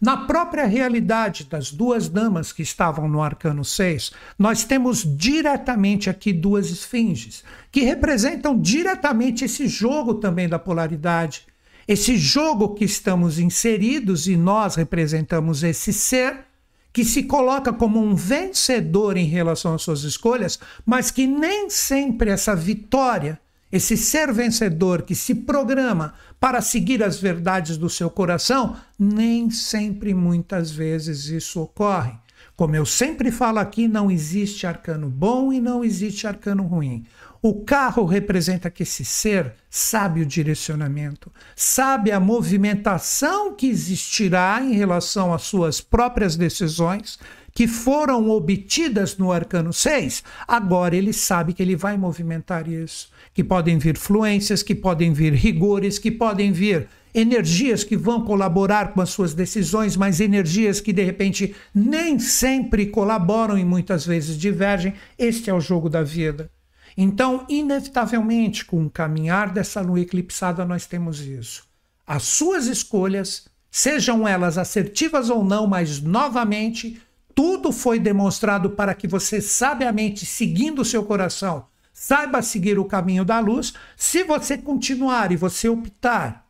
Na 0.00 0.16
própria 0.16 0.64
realidade 0.64 1.42
das 1.42 1.72
duas 1.72 2.08
damas 2.08 2.52
que 2.52 2.62
estavam 2.62 3.08
no 3.08 3.20
arcano 3.20 3.64
6, 3.64 4.12
nós 4.38 4.62
temos 4.62 5.02
diretamente 5.16 6.08
aqui 6.08 6.32
duas 6.32 6.70
esfinges, 6.70 7.42
que 7.72 7.80
representam 7.80 8.56
diretamente 8.56 9.44
esse 9.44 9.66
jogo 9.66 10.14
também 10.14 10.48
da 10.48 10.58
polaridade. 10.58 11.48
Esse 11.86 12.16
jogo 12.16 12.74
que 12.74 12.84
estamos 12.84 13.40
inseridos 13.40 14.28
e 14.28 14.36
nós 14.36 14.76
representamos 14.76 15.64
esse 15.64 15.92
ser 15.92 16.46
que 16.94 17.04
se 17.04 17.24
coloca 17.24 17.72
como 17.72 18.00
um 18.00 18.14
vencedor 18.14 19.16
em 19.16 19.26
relação 19.26 19.74
às 19.74 19.82
suas 19.82 20.04
escolhas, 20.04 20.60
mas 20.86 21.10
que 21.10 21.26
nem 21.26 21.68
sempre 21.68 22.30
essa 22.30 22.54
vitória, 22.54 23.36
esse 23.72 23.96
ser 23.96 24.32
vencedor 24.32 25.02
que 25.02 25.12
se 25.12 25.34
programa 25.34 26.14
para 26.38 26.60
seguir 26.60 27.02
as 27.02 27.18
verdades 27.18 27.76
do 27.76 27.90
seu 27.90 28.08
coração, 28.08 28.76
nem 28.96 29.50
sempre, 29.50 30.14
muitas 30.14 30.70
vezes, 30.70 31.24
isso 31.24 31.60
ocorre. 31.60 32.12
Como 32.56 32.76
eu 32.76 32.86
sempre 32.86 33.32
falo 33.32 33.58
aqui, 33.58 33.88
não 33.88 34.08
existe 34.08 34.64
arcano 34.64 35.10
bom 35.10 35.52
e 35.52 35.60
não 35.60 35.82
existe 35.82 36.28
arcano 36.28 36.62
ruim. 36.62 37.04
O 37.46 37.62
carro 37.62 38.06
representa 38.06 38.70
que 38.70 38.84
esse 38.84 39.04
ser 39.04 39.52
sabe 39.68 40.22
o 40.22 40.24
direcionamento, 40.24 41.30
sabe 41.54 42.10
a 42.10 42.18
movimentação 42.18 43.54
que 43.54 43.66
existirá 43.66 44.62
em 44.62 44.72
relação 44.72 45.30
às 45.30 45.42
suas 45.42 45.78
próprias 45.78 46.36
decisões, 46.36 47.18
que 47.52 47.66
foram 47.68 48.30
obtidas 48.30 49.18
no 49.18 49.30
arcano 49.30 49.74
6. 49.74 50.24
Agora 50.48 50.96
ele 50.96 51.12
sabe 51.12 51.52
que 51.52 51.62
ele 51.62 51.76
vai 51.76 51.98
movimentar 51.98 52.66
isso, 52.66 53.10
que 53.34 53.44
podem 53.44 53.76
vir 53.76 53.98
fluências, 53.98 54.62
que 54.62 54.74
podem 54.74 55.12
vir 55.12 55.34
rigores, 55.34 55.98
que 55.98 56.10
podem 56.10 56.50
vir 56.50 56.88
energias 57.14 57.84
que 57.84 57.94
vão 57.94 58.24
colaborar 58.24 58.94
com 58.94 59.02
as 59.02 59.10
suas 59.10 59.34
decisões, 59.34 59.98
mas 59.98 60.18
energias 60.18 60.80
que 60.80 60.94
de 60.94 61.04
repente 61.04 61.54
nem 61.74 62.18
sempre 62.18 62.86
colaboram 62.86 63.58
e 63.58 63.64
muitas 63.66 64.06
vezes 64.06 64.38
divergem. 64.38 64.94
Este 65.18 65.50
é 65.50 65.54
o 65.54 65.60
jogo 65.60 65.90
da 65.90 66.02
vida. 66.02 66.50
Então, 66.96 67.44
inevitavelmente, 67.48 68.64
com 68.64 68.86
o 68.86 68.90
caminhar 68.90 69.52
dessa 69.52 69.80
lua 69.80 70.00
eclipsada, 70.00 70.64
nós 70.64 70.86
temos 70.86 71.20
isso. 71.20 71.66
As 72.06 72.22
suas 72.22 72.66
escolhas, 72.66 73.48
sejam 73.70 74.28
elas 74.28 74.56
assertivas 74.56 75.28
ou 75.28 75.44
não, 75.44 75.66
mas 75.66 76.00
novamente, 76.00 77.00
tudo 77.34 77.72
foi 77.72 77.98
demonstrado 77.98 78.70
para 78.70 78.94
que 78.94 79.08
você, 79.08 79.40
sabiamente, 79.40 80.24
seguindo 80.24 80.82
o 80.82 80.84
seu 80.84 81.04
coração, 81.04 81.66
saiba 81.92 82.42
seguir 82.42 82.78
o 82.78 82.84
caminho 82.84 83.24
da 83.24 83.40
luz. 83.40 83.74
Se 83.96 84.22
você 84.22 84.56
continuar 84.56 85.32
e 85.32 85.36
você 85.36 85.68
optar 85.68 86.46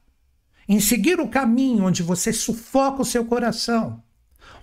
em 0.69 0.81
seguir 0.81 1.21
o 1.21 1.29
caminho 1.29 1.85
onde 1.85 2.03
você 2.03 2.33
sufoca 2.33 3.01
o 3.01 3.05
seu 3.05 3.25
coração, 3.25 4.03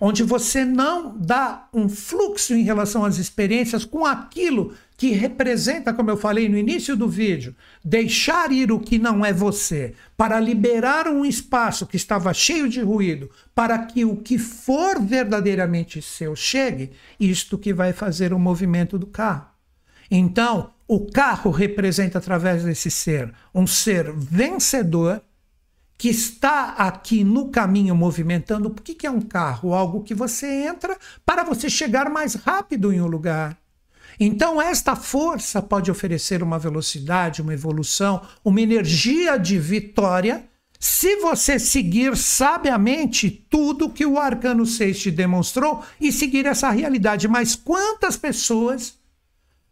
onde 0.04 0.24
você 0.24 0.64
não 0.64 1.16
dá 1.16 1.68
um 1.72 1.88
fluxo 1.88 2.54
em 2.54 2.64
relação 2.64 3.04
às 3.04 3.18
experiências 3.18 3.84
com 3.84 4.04
aquilo 4.04 4.74
que 4.96 5.10
representa, 5.10 5.94
como 5.94 6.10
eu 6.10 6.16
falei 6.16 6.48
no 6.48 6.58
início 6.58 6.96
do 6.96 7.08
vídeo, 7.08 7.54
deixar 7.84 8.50
ir 8.50 8.72
o 8.72 8.80
que 8.80 8.98
não 8.98 9.24
é 9.24 9.32
você, 9.32 9.94
para 10.16 10.40
liberar 10.40 11.06
um 11.06 11.24
espaço 11.24 11.86
que 11.86 11.94
estava 11.94 12.34
cheio 12.34 12.68
de 12.68 12.80
ruído, 12.80 13.30
para 13.54 13.78
que 13.78 14.04
o 14.04 14.16
que 14.16 14.38
for 14.38 15.00
verdadeiramente 15.00 16.02
seu 16.02 16.34
chegue, 16.34 16.90
isto 17.20 17.56
que 17.56 17.72
vai 17.72 17.92
fazer 17.92 18.32
o 18.32 18.40
movimento 18.40 18.98
do 18.98 19.06
carro. 19.06 19.46
Então, 20.10 20.72
o 20.88 21.06
carro 21.12 21.52
representa 21.52 22.18
através 22.18 22.64
desse 22.64 22.90
ser 22.90 23.32
um 23.54 23.68
ser 23.68 24.12
vencedor 24.12 25.22
que 25.96 26.08
está 26.08 26.70
aqui 26.72 27.22
no 27.22 27.48
caminho 27.48 27.94
movimentando. 27.94 28.68
O 28.68 28.74
que 28.74 29.06
é 29.06 29.10
um 29.10 29.20
carro? 29.20 29.72
Algo 29.72 30.02
que 30.02 30.14
você 30.14 30.46
entra 30.46 30.98
para 31.24 31.44
você 31.44 31.70
chegar 31.70 32.10
mais 32.10 32.34
rápido 32.34 32.92
em 32.92 33.00
um 33.00 33.06
lugar. 33.06 33.56
Então, 34.18 34.60
esta 34.60 34.94
força 34.94 35.62
pode 35.62 35.90
oferecer 35.90 36.42
uma 36.42 36.58
velocidade, 36.58 37.42
uma 37.42 37.54
evolução, 37.54 38.22
uma 38.44 38.60
energia 38.60 39.38
de 39.38 39.58
vitória, 39.58 40.44
se 40.78 41.16
você 41.16 41.58
seguir 41.60 42.16
sabiamente 42.16 43.30
tudo 43.30 43.88
que 43.88 44.04
o 44.04 44.18
Arcano 44.18 44.66
6 44.66 44.98
te 44.98 45.10
demonstrou 45.12 45.84
e 46.00 46.10
seguir 46.10 46.44
essa 46.44 46.70
realidade. 46.70 47.28
Mas 47.28 47.54
quantas 47.54 48.16
pessoas 48.16 48.98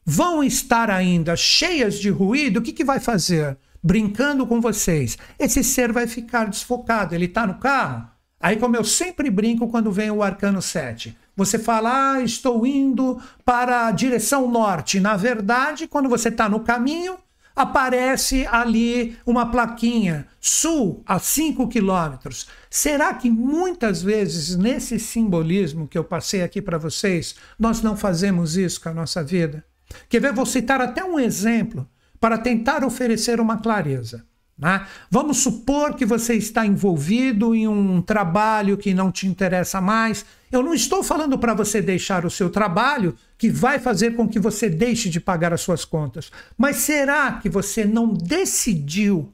vão 0.05 0.43
estar 0.43 0.89
ainda 0.89 1.35
cheias 1.35 1.99
de 1.99 2.11
ruído? 2.11 2.59
O 2.59 2.63
que, 2.63 2.73
que 2.73 2.85
vai 2.85 3.01
fazer? 3.01 3.59
Brincando 3.83 4.47
com 4.47 4.61
vocês. 4.61 5.17
Esse 5.39 5.65
ser 5.65 5.93
vai 5.93 6.07
ficar 6.07 6.49
desfocado. 6.49 7.15
Ele 7.15 7.27
está 7.27 7.47
no 7.47 7.59
carro? 7.59 8.09
Aí, 8.41 8.57
como 8.57 8.75
eu 8.75 8.85
sempre 8.85 9.31
brinco 9.31 9.69
quando 9.69 9.93
vem 9.93 10.11
o 10.11 10.23
Arcano 10.23 10.63
7, 10.63 11.17
você 11.37 11.59
fala, 11.59 12.15
ah, 12.15 12.23
estou 12.23 12.67
indo 12.67 13.21
para 13.45 13.87
a 13.87 13.91
direção 13.91 14.51
norte. 14.51 14.99
Na 14.99 15.17
verdade, 15.17 15.87
quando 15.87 16.09
você 16.09 16.31
está 16.31 16.49
no 16.49 16.61
caminho, 16.61 17.19
aparece 17.55 18.47
ali 18.51 19.19
uma 19.27 19.51
plaquinha, 19.51 20.27
sul 20.41 21.03
a 21.07 21.19
5 21.19 21.69
quilômetros. 21.69 22.47
Será 22.71 23.13
que 23.13 23.31
muitas 23.31 24.03
vezes, 24.03 24.57
nesse 24.57 24.99
simbolismo 24.99 25.87
que 25.87 25.99
eu 25.99 26.05
passei 26.05 26.43
aqui 26.43 26.63
para 26.63 26.79
vocês, 26.79 27.35
nós 27.59 27.83
não 27.83 27.97
fazemos 27.97 28.57
isso 28.57 28.81
com 28.81 28.89
a 28.89 28.95
nossa 28.95 29.23
vida? 29.23 29.63
Quer 30.09 30.21
ver? 30.21 30.33
Vou 30.33 30.47
citar 30.47 30.81
até 30.81 31.05
um 31.05 31.19
exemplo 31.19 31.87
para 32.21 32.37
tentar 32.37 32.85
oferecer 32.85 33.41
uma 33.41 33.57
clareza. 33.57 34.25
Né? 34.61 34.87
Vamos 35.11 35.39
supor 35.39 35.95
que 35.95 36.05
você 36.05 36.35
está 36.35 36.67
envolvido 36.67 37.55
em 37.55 37.67
um 37.67 38.03
trabalho 38.03 38.77
que 38.77 38.93
não 38.93 39.11
te 39.11 39.27
interessa 39.27 39.81
mais. 39.81 40.27
Eu 40.53 40.63
não 40.63 40.75
estou 40.75 41.03
falando 41.03 41.39
para 41.39 41.55
você 41.55 41.81
deixar 41.81 42.27
o 42.27 42.31
seu 42.31 42.51
trabalho, 42.51 43.17
que 43.39 43.49
vai 43.49 43.79
fazer 43.79 44.15
com 44.15 44.29
que 44.29 44.39
você 44.39 44.69
deixe 44.69 45.09
de 45.09 45.19
pagar 45.19 45.55
as 45.55 45.63
suas 45.63 45.87
contas. 45.87 46.31
Mas 46.59 46.77
será 46.77 47.33
que 47.33 47.49
você 47.49 47.87
não 47.87 48.13
decidiu 48.13 49.33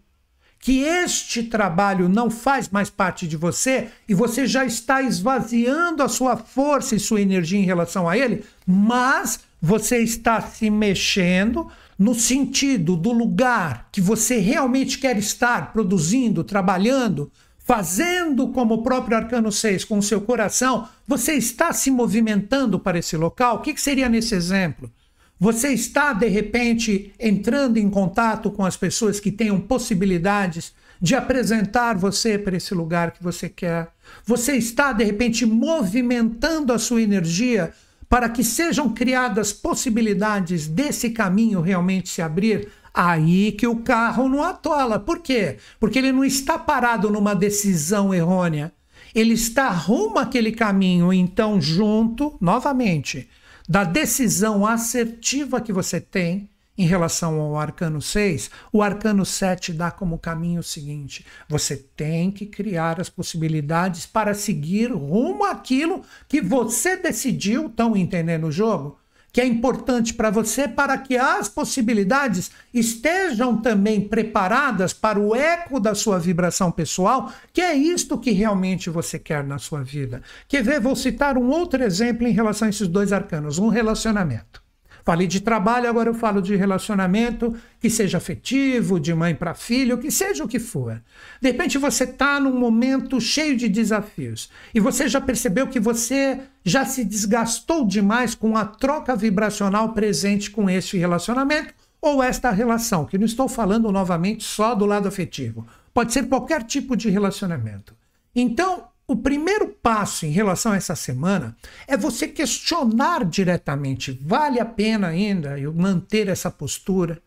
que 0.60 0.82
este 0.82 1.42
trabalho 1.42 2.08
não 2.08 2.30
faz 2.30 2.68
mais 2.68 2.88
parte 2.88 3.26
de 3.26 3.36
você 3.36 3.88
e 4.08 4.14
você 4.14 4.46
já 4.46 4.64
está 4.64 5.02
esvaziando 5.02 6.02
a 6.02 6.08
sua 6.08 6.36
força 6.36 6.94
e 6.94 7.00
sua 7.00 7.20
energia 7.20 7.58
em 7.58 7.64
relação 7.64 8.08
a 8.08 8.16
ele, 8.16 8.44
mas 8.66 9.40
você 9.60 9.98
está 9.98 10.40
se 10.40 10.70
mexendo 10.70 11.68
no 11.98 12.14
sentido 12.14 12.96
do 12.96 13.12
lugar 13.12 13.88
que 13.90 14.00
você 14.00 14.38
realmente 14.38 14.98
quer 14.98 15.16
estar 15.16 15.72
produzindo, 15.72 16.44
trabalhando, 16.44 17.30
fazendo 17.58 18.48
como 18.48 18.74
o 18.74 18.82
próprio 18.82 19.16
Arcano 19.16 19.50
6 19.50 19.84
com 19.84 19.98
o 19.98 20.02
seu 20.02 20.20
coração, 20.20 20.88
você 21.06 21.32
está 21.32 21.72
se 21.72 21.90
movimentando 21.90 22.78
para 22.78 22.98
esse 22.98 23.16
local? 23.16 23.56
O 23.56 23.60
que, 23.60 23.76
seria 23.80 24.08
nesse 24.08 24.34
exemplo? 24.34 24.90
Você 25.38 25.68
está, 25.68 26.12
de 26.12 26.28
repente, 26.28 27.12
entrando 27.18 27.76
em 27.76 27.90
contato 27.90 28.50
com 28.50 28.64
as 28.64 28.76
pessoas 28.76 29.18
que 29.18 29.32
tenham 29.32 29.60
possibilidades 29.60 30.72
de 31.00 31.14
apresentar 31.14 31.96
você 31.96 32.38
para 32.38 32.56
esse 32.56 32.72
lugar 32.72 33.10
que 33.10 33.22
você 33.22 33.48
quer. 33.48 33.88
Você 34.24 34.52
está, 34.56 34.92
de 34.92 35.04
repente, 35.04 35.44
movimentando 35.44 36.72
a 36.72 36.78
sua 36.78 37.02
energia 37.02 37.72
para 38.08 38.28
que 38.28 38.44
sejam 38.44 38.92
criadas 38.92 39.52
possibilidades 39.52 40.66
desse 40.66 41.10
caminho 41.10 41.60
realmente 41.60 42.08
se 42.08 42.22
abrir, 42.22 42.68
aí 42.94 43.52
que 43.52 43.66
o 43.66 43.76
carro 43.76 44.28
não 44.28 44.42
atola. 44.42 44.98
Por 44.98 45.20
quê? 45.20 45.58
Porque 45.78 45.98
ele 45.98 46.12
não 46.12 46.24
está 46.24 46.58
parado 46.58 47.10
numa 47.10 47.34
decisão 47.34 48.14
errônea. 48.14 48.72
Ele 49.14 49.34
está 49.34 49.70
rumo 49.70 50.18
àquele 50.18 50.52
caminho, 50.52 51.12
então, 51.12 51.60
junto, 51.60 52.36
novamente, 52.40 53.28
da 53.68 53.82
decisão 53.82 54.66
assertiva 54.66 55.60
que 55.60 55.72
você 55.72 56.00
tem 56.00 56.48
em 56.78 56.86
relação 56.86 57.40
ao 57.40 57.56
arcano 57.58 58.02
6, 58.02 58.50
o 58.72 58.82
arcano 58.82 59.24
7 59.24 59.72
dá 59.72 59.90
como 59.90 60.18
caminho 60.18 60.60
o 60.60 60.64
seguinte: 60.64 61.24
você 61.48 61.76
tem 61.76 62.30
que 62.30 62.46
criar 62.46 63.00
as 63.00 63.08
possibilidades 63.08 64.06
para 64.06 64.34
seguir 64.34 64.92
rumo 64.92 65.44
àquilo 65.44 66.02
que 66.28 66.40
você 66.40 66.96
decidiu, 66.96 67.66
estão 67.66 67.96
entendendo 67.96 68.48
o 68.48 68.52
jogo? 68.52 68.98
Que 69.32 69.40
é 69.42 69.46
importante 69.46 70.14
para 70.14 70.30
você 70.30 70.66
para 70.66 70.96
que 70.96 71.18
as 71.18 71.46
possibilidades 71.46 72.50
estejam 72.72 73.60
também 73.60 74.00
preparadas 74.00 74.94
para 74.94 75.20
o 75.20 75.34
eco 75.34 75.78
da 75.78 75.94
sua 75.94 76.18
vibração 76.18 76.72
pessoal, 76.72 77.30
que 77.52 77.60
é 77.60 77.74
isto 77.74 78.16
que 78.16 78.30
realmente 78.30 78.88
você 78.88 79.18
quer 79.18 79.44
na 79.44 79.58
sua 79.58 79.82
vida. 79.82 80.22
Quer 80.48 80.62
ver? 80.62 80.80
Vou 80.80 80.96
citar 80.96 81.36
um 81.36 81.50
outro 81.50 81.82
exemplo 81.82 82.26
em 82.26 82.32
relação 82.32 82.64
a 82.64 82.70
esses 82.70 82.88
dois 82.88 83.12
arcanos: 83.12 83.58
um 83.58 83.68
relacionamento. 83.68 84.65
Falei 85.06 85.28
de 85.28 85.40
trabalho, 85.40 85.88
agora 85.88 86.10
eu 86.10 86.14
falo 86.14 86.42
de 86.42 86.56
relacionamento 86.56 87.54
que 87.78 87.88
seja 87.88 88.18
afetivo, 88.18 88.98
de 88.98 89.14
mãe 89.14 89.36
para 89.36 89.54
filho, 89.54 89.98
que 89.98 90.10
seja 90.10 90.42
o 90.42 90.48
que 90.48 90.58
for. 90.58 91.00
De 91.40 91.52
repente 91.52 91.78
você 91.78 92.02
está 92.02 92.40
num 92.40 92.58
momento 92.58 93.20
cheio 93.20 93.56
de 93.56 93.68
desafios 93.68 94.50
e 94.74 94.80
você 94.80 95.06
já 95.06 95.20
percebeu 95.20 95.68
que 95.68 95.78
você 95.78 96.40
já 96.64 96.84
se 96.84 97.04
desgastou 97.04 97.86
demais 97.86 98.34
com 98.34 98.56
a 98.56 98.64
troca 98.64 99.14
vibracional 99.14 99.92
presente 99.92 100.50
com 100.50 100.68
este 100.68 100.98
relacionamento 100.98 101.72
ou 102.00 102.20
esta 102.20 102.50
relação, 102.50 103.04
que 103.04 103.16
não 103.16 103.26
estou 103.26 103.48
falando 103.48 103.92
novamente 103.92 104.42
só 104.42 104.74
do 104.74 104.86
lado 104.86 105.06
afetivo. 105.06 105.64
Pode 105.94 106.12
ser 106.12 106.26
qualquer 106.26 106.64
tipo 106.64 106.96
de 106.96 107.10
relacionamento. 107.10 107.94
Então, 108.34 108.88
o 109.08 109.14
primeiro 109.14 109.68
passo 109.68 110.26
em 110.26 110.30
relação 110.30 110.72
a 110.72 110.76
essa 110.76 110.96
semana 110.96 111.56
é 111.86 111.96
você 111.96 112.26
questionar 112.26 113.24
diretamente: 113.24 114.18
vale 114.22 114.58
a 114.58 114.64
pena 114.64 115.08
ainda 115.08 115.58
eu 115.58 115.72
manter 115.72 116.28
essa 116.28 116.50
postura? 116.50 117.22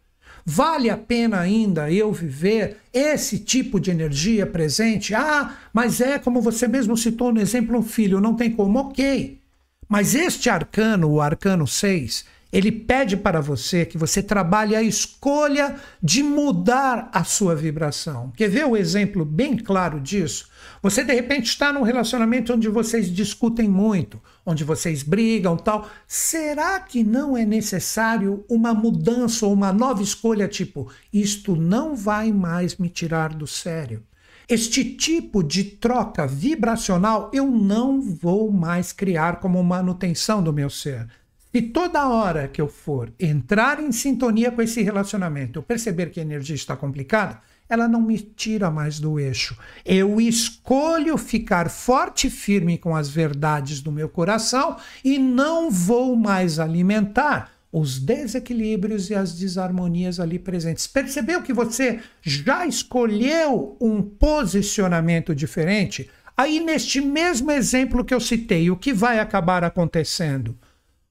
Vale 0.45 0.89
a 0.89 0.97
pena 0.97 1.39
ainda 1.39 1.91
eu 1.91 2.11
viver 2.11 2.77
esse 2.91 3.39
tipo 3.39 3.79
de 3.79 3.91
energia 3.91 4.47
presente? 4.47 5.13
Ah, 5.13 5.55
mas 5.71 6.01
é 6.01 6.17
como 6.17 6.41
você 6.41 6.67
mesmo 6.67 6.97
citou 6.97 7.31
no 7.31 7.39
exemplo, 7.39 7.77
um 7.77 7.83
filho, 7.83 8.19
não 8.19 8.35
tem 8.35 8.51
como, 8.51 8.79
ok. 8.79 9.39
Mas 9.87 10.15
este 10.15 10.49
arcano, 10.49 11.09
o 11.09 11.21
arcano 11.21 11.67
6, 11.67 12.25
ele 12.51 12.71
pede 12.71 13.15
para 13.15 13.39
você 13.39 13.85
que 13.85 13.97
você 13.97 14.23
trabalhe 14.23 14.75
a 14.75 14.81
escolha 14.81 15.75
de 16.01 16.23
mudar 16.23 17.09
a 17.13 17.23
sua 17.23 17.55
vibração. 17.55 18.31
Quer 18.35 18.49
ver 18.49 18.65
o 18.65 18.75
exemplo 18.75 19.23
bem 19.23 19.55
claro 19.55 19.99
disso? 19.99 20.49
Você 20.81 21.03
de 21.03 21.13
repente 21.13 21.45
está 21.45 21.71
num 21.71 21.83
relacionamento 21.83 22.53
onde 22.53 22.67
vocês 22.67 23.13
discutem 23.13 23.69
muito, 23.69 24.19
onde 24.45 24.63
vocês 24.63 25.03
brigam, 25.03 25.55
tal. 25.57 25.87
Será 26.07 26.79
que 26.79 27.03
não 27.03 27.37
é 27.37 27.45
necessário 27.45 28.43
uma 28.49 28.73
mudança 28.73 29.45
ou 29.45 29.53
uma 29.53 29.71
nova 29.71 30.01
escolha 30.01 30.47
tipo, 30.47 30.91
isto 31.13 31.55
não 31.55 31.95
vai 31.95 32.31
mais 32.31 32.77
me 32.77 32.89
tirar 32.89 33.33
do 33.33 33.45
sério? 33.45 34.03
Este 34.47 34.83
tipo 34.83 35.43
de 35.43 35.63
troca 35.63 36.25
vibracional 36.25 37.29
eu 37.31 37.45
não 37.45 38.01
vou 38.01 38.51
mais 38.51 38.91
criar 38.91 39.39
como 39.39 39.63
manutenção 39.63 40.41
do 40.41 40.51
meu 40.51 40.71
ser. 40.71 41.07
Se 41.51 41.63
toda 41.63 42.07
hora 42.07 42.47
que 42.47 42.61
eu 42.61 42.67
for 42.67 43.11
entrar 43.19 43.79
em 43.81 43.91
sintonia 43.91 44.51
com 44.51 44.61
esse 44.61 44.83
relacionamento, 44.83 45.57
eu 45.57 45.63
perceber 45.63 46.11
que 46.11 46.19
a 46.19 46.23
energia 46.23 46.53
está 46.53 46.75
complicada, 46.75 47.41
ela 47.67 47.87
não 47.87 47.99
me 47.99 48.19
tira 48.19 48.69
mais 48.69 48.99
do 48.99 49.19
eixo. 49.19 49.57
Eu 49.83 50.21
escolho 50.21 51.17
ficar 51.17 51.67
forte 51.71 52.27
e 52.27 52.29
firme 52.29 52.77
com 52.77 52.95
as 52.95 53.09
verdades 53.09 53.81
do 53.81 53.91
meu 53.91 54.07
coração 54.07 54.77
e 55.03 55.17
não 55.17 55.71
vou 55.71 56.15
mais 56.15 56.59
alimentar 56.59 57.51
os 57.71 57.99
desequilíbrios 57.99 59.09
e 59.09 59.15
as 59.15 59.33
desarmonias 59.33 60.19
ali 60.19 60.37
presentes. 60.37 60.85
Percebeu 60.85 61.41
que 61.41 61.53
você 61.53 61.99
já 62.21 62.67
escolheu 62.67 63.75
um 63.81 64.03
posicionamento 64.03 65.33
diferente? 65.33 66.11
Aí, 66.37 66.59
neste 66.59 67.01
mesmo 67.01 67.49
exemplo 67.49 68.05
que 68.05 68.13
eu 68.13 68.19
citei, 68.19 68.69
o 68.69 68.77
que 68.77 68.93
vai 68.93 69.19
acabar 69.19 69.63
acontecendo? 69.63 70.55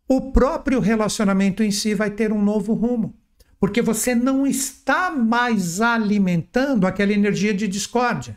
O 0.09 0.33
próprio 0.33 0.81
relacionamento 0.81 1.63
em 1.63 1.71
si 1.71 1.95
vai 1.95 2.11
ter 2.11 2.33
um 2.33 2.43
novo 2.43 2.73
rumo. 2.73 3.15
Porque 3.61 3.83
você 3.83 4.15
não 4.15 4.47
está 4.47 5.11
mais 5.11 5.81
alimentando 5.81 6.87
aquela 6.87 7.13
energia 7.13 7.53
de 7.53 7.69
discórdia. 7.69 8.37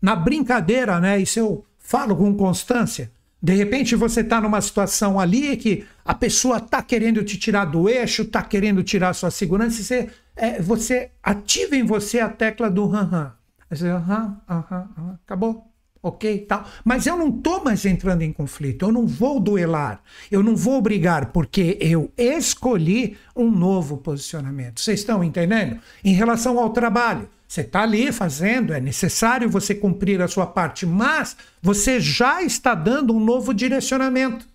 Na 0.00 0.16
brincadeira, 0.16 0.98
né? 0.98 1.20
Isso 1.20 1.38
eu 1.38 1.64
falo 1.78 2.16
com 2.16 2.34
constância. 2.34 3.12
De 3.42 3.52
repente 3.52 3.94
você 3.94 4.20
está 4.22 4.40
numa 4.40 4.60
situação 4.62 5.20
ali 5.20 5.54
que 5.58 5.84
a 6.02 6.14
pessoa 6.14 6.56
está 6.56 6.82
querendo 6.82 7.22
te 7.22 7.36
tirar 7.36 7.66
do 7.66 7.88
eixo, 7.88 8.22
está 8.22 8.42
querendo 8.42 8.82
tirar 8.82 9.12
sua 9.12 9.30
segurança, 9.30 9.80
e 9.80 9.84
você, 9.84 10.10
é, 10.34 10.62
você 10.62 11.10
ativa 11.22 11.76
em 11.76 11.84
você 11.84 12.20
a 12.20 12.28
tecla 12.30 12.70
do 12.70 12.84
aham. 12.84 13.34
Aham, 13.70 14.40
aham, 14.48 14.88
aham, 14.96 15.18
acabou 15.24 15.73
ok? 16.04 16.40
Tal. 16.40 16.68
Mas 16.84 17.06
eu 17.06 17.16
não 17.16 17.30
estou 17.30 17.64
mais 17.64 17.84
entrando 17.86 18.22
em 18.22 18.32
conflito, 18.32 18.84
eu 18.84 18.92
não 18.92 19.06
vou 19.06 19.40
duelar, 19.40 20.02
eu 20.30 20.42
não 20.42 20.54
vou 20.54 20.80
brigar, 20.82 21.32
porque 21.32 21.78
eu 21.80 22.12
escolhi 22.16 23.16
um 23.34 23.50
novo 23.50 23.96
posicionamento. 23.96 24.80
Vocês 24.80 25.00
estão 25.00 25.24
entendendo? 25.24 25.80
Em 26.04 26.12
relação 26.12 26.58
ao 26.58 26.70
trabalho, 26.70 27.28
você 27.48 27.62
está 27.62 27.82
ali 27.82 28.12
fazendo, 28.12 28.74
é 28.74 28.80
necessário 28.80 29.48
você 29.48 29.74
cumprir 29.74 30.20
a 30.20 30.28
sua 30.28 30.46
parte, 30.46 30.84
mas 30.84 31.36
você 31.62 31.98
já 31.98 32.42
está 32.42 32.74
dando 32.74 33.14
um 33.14 33.20
novo 33.20 33.54
direcionamento. 33.54 34.46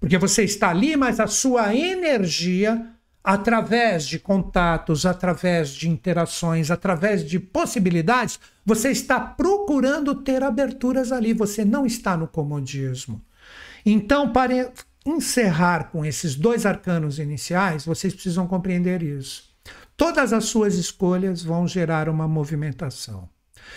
Porque 0.00 0.18
você 0.18 0.42
está 0.42 0.70
ali, 0.70 0.96
mas 0.96 1.20
a 1.20 1.26
sua 1.26 1.74
energia, 1.74 2.84
através 3.26 4.06
de 4.06 4.20
contatos, 4.20 5.04
através 5.04 5.70
de 5.70 5.90
interações, 5.90 6.70
através 6.70 7.28
de 7.28 7.40
possibilidades, 7.40 8.38
você 8.64 8.90
está 8.90 9.18
procurando 9.18 10.14
ter 10.14 10.44
aberturas 10.44 11.10
ali. 11.10 11.32
Você 11.32 11.64
não 11.64 11.84
está 11.84 12.16
no 12.16 12.28
comodismo. 12.28 13.20
Então, 13.84 14.32
para 14.32 14.72
encerrar 15.04 15.90
com 15.90 16.04
esses 16.04 16.36
dois 16.36 16.64
arcanos 16.64 17.18
iniciais, 17.18 17.84
vocês 17.84 18.14
precisam 18.14 18.46
compreender 18.46 19.02
isso. 19.02 19.50
Todas 19.96 20.32
as 20.32 20.44
suas 20.44 20.76
escolhas 20.76 21.42
vão 21.42 21.66
gerar 21.66 22.08
uma 22.08 22.28
movimentação. 22.28 23.28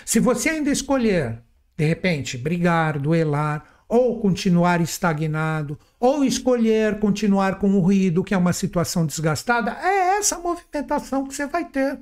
Se 0.05 0.19
você 0.19 0.49
ainda 0.49 0.69
escolher, 0.69 1.41
de 1.75 1.85
repente, 1.85 2.37
brigar, 2.37 2.99
duelar, 2.99 3.63
ou 3.89 4.19
continuar 4.19 4.79
estagnado, 4.79 5.77
ou 5.99 6.23
escolher 6.23 6.99
continuar 6.99 7.57
com 7.57 7.71
o 7.71 7.79
ruído, 7.79 8.23
que 8.23 8.35
é 8.35 8.37
uma 8.37 8.53
situação 8.53 9.03
desgastada, 9.03 9.71
é 9.81 10.19
essa 10.19 10.37
movimentação 10.37 11.25
que 11.25 11.33
você 11.33 11.47
vai 11.47 11.65
ter. 11.65 11.99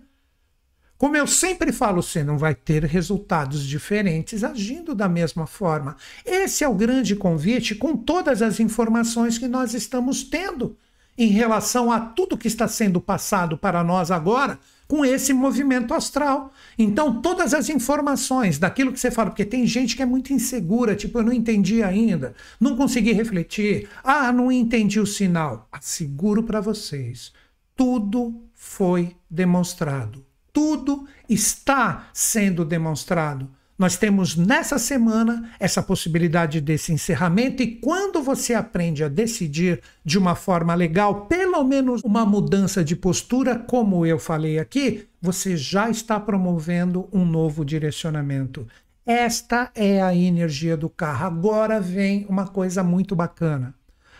Como 0.97 1.15
eu 1.15 1.25
sempre 1.27 1.71
falo, 1.71 2.01
você 2.03 2.23
não 2.23 2.37
vai 2.37 2.53
ter 2.53 2.83
resultados 2.83 3.63
diferentes 3.63 4.43
agindo 4.43 4.93
da 4.93 5.07
mesma 5.07 5.47
forma. 5.47 5.95
Esse 6.25 6.63
é 6.63 6.67
o 6.67 6.73
grande 6.73 7.15
convite 7.15 7.75
com 7.75 7.95
todas 7.95 8.41
as 8.41 8.59
informações 8.59 9.37
que 9.37 9.47
nós 9.47 9.73
estamos 9.73 10.23
tendo 10.23 10.75
em 11.17 11.29
relação 11.29 11.91
a 11.91 11.99
tudo 11.99 12.37
que 12.37 12.47
está 12.47 12.67
sendo 12.67 12.99
passado 12.99 13.57
para 13.57 13.83
nós 13.83 14.11
agora 14.11 14.59
com 14.87 15.03
esse 15.03 15.33
movimento 15.33 15.93
astral. 15.93 16.51
Então, 16.77 17.21
todas 17.21 17.53
as 17.53 17.69
informações 17.69 18.57
daquilo 18.57 18.93
que 18.93 18.99
você 18.99 19.11
fala, 19.11 19.29
porque 19.29 19.45
tem 19.45 19.65
gente 19.65 19.95
que 19.95 20.01
é 20.01 20.05
muito 20.05 20.31
insegura, 20.31 20.95
tipo, 20.95 21.19
eu 21.19 21.23
não 21.23 21.33
entendi 21.33 21.83
ainda, 21.83 22.33
não 22.59 22.77
consegui 22.77 23.11
refletir, 23.11 23.89
ah, 24.03 24.31
não 24.31 24.51
entendi 24.51 24.99
o 24.99 25.05
sinal. 25.05 25.67
Asseguro 25.71 26.43
para 26.43 26.61
vocês, 26.61 27.33
tudo 27.75 28.41
foi 28.53 29.15
demonstrado. 29.29 30.25
Tudo 30.53 31.07
está 31.29 32.09
sendo 32.13 32.65
demonstrado. 32.65 33.49
Nós 33.77 33.95
temos 33.95 34.35
nessa 34.35 34.79
semana 34.79 35.51
essa 35.59 35.83
possibilidade 35.83 36.59
desse 36.59 36.91
encerramento, 36.91 37.61
e 37.61 37.75
quando 37.75 38.23
você 38.23 38.55
aprende 38.55 39.03
a 39.03 39.07
decidir 39.07 39.81
de 40.03 40.17
uma 40.17 40.33
forma 40.33 40.73
legal, 40.73 41.27
pelo 41.27 41.63
menos 41.63 42.01
uma 42.03 42.25
mudança 42.25 42.83
de 42.83 42.95
postura, 42.95 43.55
como 43.55 44.03
eu 44.03 44.17
falei 44.17 44.57
aqui, 44.57 45.07
você 45.21 45.55
já 45.55 45.89
está 45.89 46.19
promovendo 46.19 47.07
um 47.13 47.23
novo 47.23 47.63
direcionamento. 47.63 48.67
Esta 49.05 49.71
é 49.75 50.01
a 50.01 50.13
energia 50.13 50.75
do 50.75 50.89
carro. 50.89 51.27
Agora 51.27 51.79
vem 51.79 52.25
uma 52.27 52.47
coisa 52.47 52.83
muito 52.83 53.15
bacana. 53.15 53.75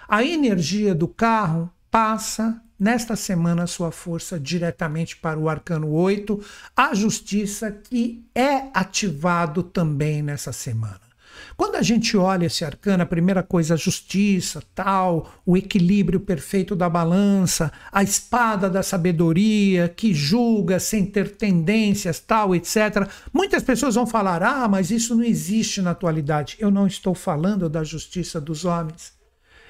A 0.08 0.24
energia 0.24 0.94
do 0.94 1.08
carro 1.08 1.70
passa 1.90 2.62
nesta 2.80 3.16
semana 3.16 3.68
sua 3.68 3.92
força 3.92 4.40
diretamente 4.40 5.18
para 5.18 5.40
o 5.40 5.50
arcano 5.50 5.92
8, 5.92 6.44
a 6.76 6.94
justiça 6.94 7.72
que 7.72 8.26
é 8.34 8.70
ativado 8.74 9.64
também 9.64 10.22
nessa 10.22 10.52
semana. 10.52 11.08
Quando 11.56 11.76
a 11.76 11.82
gente 11.82 12.16
olha 12.16 12.46
esse 12.46 12.64
arcano, 12.64 13.04
a 13.04 13.06
primeira 13.06 13.42
coisa, 13.42 13.74
a 13.74 13.78
justiça, 13.78 14.62
tal, 14.76 15.32
o 15.46 15.58
equilíbrio 15.58 16.20
perfeito 16.20 16.76
da 16.76 16.90
balança, 16.90 17.72
a 17.92 18.04
espada 18.04 18.70
da 18.70 18.84
sabedoria 18.84 19.90
que 19.90 20.14
julga 20.14 20.80
sem 20.80 21.06
ter 21.06 21.36
tendências, 21.36 22.20
tal, 22.20 22.56
etc. 22.56 23.10
Muitas 23.34 23.64
pessoas 23.64 23.96
vão 23.96 24.06
falar: 24.06 24.44
"Ah, 24.44 24.68
mas 24.68 24.92
isso 24.92 25.16
não 25.16 25.24
existe 25.24 25.82
na 25.82 25.92
atualidade". 25.92 26.58
Eu 26.60 26.70
não 26.70 26.86
estou 26.86 27.16
falando 27.16 27.70
da 27.70 27.84
justiça 27.84 28.40
dos 28.40 28.64
homens. 28.64 29.17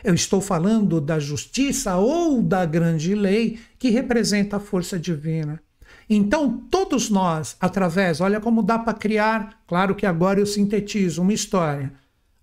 Eu 0.04 0.14
estou 0.14 0.40
falando 0.40 1.02
da 1.02 1.20
justiça 1.20 1.96
ou 1.98 2.42
da 2.42 2.66
grande 2.66 3.16
lei 3.16 3.60
que 3.80 3.90
representa 3.90 4.58
a 4.58 4.60
força 4.60 4.98
divina. 5.00 5.62
Então, 6.10 6.58
todos 6.70 7.10
nós, 7.10 7.58
através, 7.60 8.22
olha 8.22 8.40
como 8.40 8.64
dá 8.64 8.80
para 8.80 8.94
criar, 8.94 9.62
claro 9.68 9.96
que 9.96 10.06
agora 10.06 10.40
eu 10.40 10.46
sintetizo 10.46 11.22
uma 11.22 11.34
história. 11.34 11.92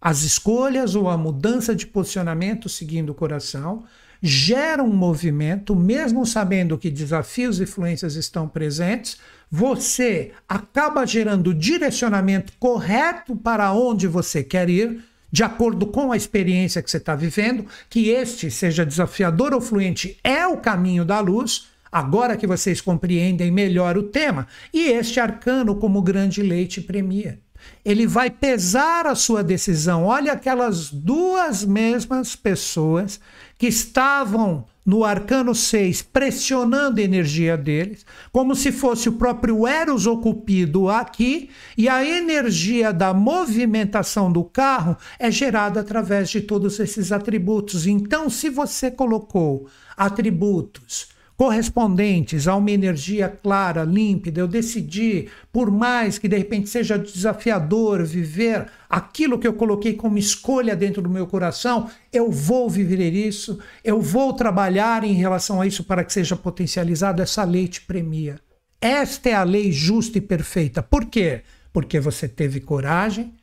As 0.01 0.23
escolhas 0.23 0.95
ou 0.95 1.09
a 1.09 1.17
mudança 1.17 1.75
de 1.75 1.87
posicionamento 1.87 2.69
seguindo 2.69 3.11
o 3.11 3.15
coração 3.15 3.85
geram 4.21 4.87
um 4.87 4.95
movimento, 4.95 5.75
mesmo 5.75 6.27
sabendo 6.27 6.79
que 6.79 6.91
desafios 6.91 7.59
e 7.59 7.65
influências 7.65 8.15
estão 8.15 8.49
presentes, 8.49 9.19
você 9.51 10.33
acaba 10.49 11.07
gerando 11.07 11.49
o 11.49 11.55
direcionamento 11.55 12.53
correto 12.59 13.37
para 13.37 13.73
onde 13.73 14.07
você 14.07 14.43
quer 14.43 14.69
ir 14.69 15.03
de 15.35 15.43
acordo 15.43 15.87
com 15.89 16.13
a 16.13 16.17
experiência 16.17 16.81
que 16.81 16.89
você 16.89 16.99
está 16.99 17.17
vivendo, 17.17 17.67
que 17.91 18.09
este, 18.09 18.53
seja 18.53 18.87
desafiador 18.87 19.53
ou 19.53 19.61
fluente, 19.61 20.17
é 20.23 20.47
o 20.47 20.59
caminho 20.59 21.05
da 21.05 21.19
luz, 21.19 21.67
agora 21.91 22.37
que 22.37 22.47
vocês 22.47 22.81
compreendem 22.81 23.51
melhor 23.51 23.99
o 23.99 24.05
tema, 24.05 24.47
e 24.73 24.93
este 24.93 25.19
arcano, 25.19 25.75
como 25.75 26.01
grande 26.01 26.41
leite, 26.41 26.81
premia. 26.81 27.41
Ele 27.85 28.07
vai 28.07 28.31
pesar 28.31 29.09
a 29.09 29.17
sua 29.17 29.43
decisão. 29.43 30.05
Olha 30.05 30.35
aquelas 30.35 30.89
duas 30.89 31.65
mesmas 31.65 32.37
pessoas 32.37 33.19
que 33.59 33.67
estavam 33.67 34.65
no 34.85 35.03
arcano 35.03 35.55
6, 35.55 36.03
pressionando 36.03 37.01
a 37.01 37.05
energia 37.05 37.57
deles, 37.57 38.05
como 38.31 38.55
se 38.55 38.71
fosse 38.71 39.09
o 39.09 39.15
próprio 39.15 39.67
Eros 39.67 40.07
ocupido 40.07 40.91
aqui, 40.91 41.49
e 41.77 41.89
a 41.89 42.05
energia 42.05 42.93
da 42.93 43.15
movimentação 43.15 44.31
do 44.31 44.45
carro 44.45 44.97
é 45.19 45.31
gerada 45.31 45.81
através 45.81 46.29
de 46.29 46.43
todos 46.43 46.79
esses 46.79 47.13
atributos. 47.13 47.87
Então, 47.87 48.29
se 48.29 48.51
você 48.51 48.91
colocou 48.91 49.69
atributos 49.97 51.14
correspondentes 51.37 52.47
a 52.47 52.55
uma 52.55 52.71
energia 52.71 53.29
clara, 53.29 53.83
límpida. 53.83 54.41
Eu 54.41 54.49
decidi, 54.49 55.29
por 55.53 55.71
mais 55.71 56.19
que 56.19 56.29
de 56.29 56.37
repente 56.37 56.69
seja 56.69 56.99
desafiador 56.99 58.05
viver 58.05 58.67
aquilo 58.89 59.39
que 59.39 59.47
eu 59.47 59.55
coloquei 59.55 59.95
como 59.95 60.19
escolha 60.19 60.77
dentro 60.77 61.03
do 61.03 61.11
meu 61.11 61.27
coração, 61.27 61.91
eu 62.13 62.31
vou 62.31 62.71
viver 62.71 63.13
isso, 63.13 63.59
eu 63.83 64.01
vou 64.01 64.33
trabalhar 64.33 65.03
em 65.03 65.15
relação 65.15 65.61
a 65.61 65.67
isso 65.67 65.83
para 65.85 66.05
que 66.05 66.13
seja 66.13 66.37
potencializado. 66.37 67.21
Essa 67.21 67.43
lei 67.45 67.67
te 67.67 67.81
premia. 67.81 68.39
Esta 68.81 69.31
é 69.31 69.35
a 69.35 69.43
lei 69.43 69.73
justa 69.73 70.19
e 70.19 70.21
perfeita. 70.21 70.83
Por 70.83 71.07
quê? 71.07 71.43
Porque 71.73 71.99
você 71.99 72.29
teve 72.29 72.61
coragem, 72.61 73.35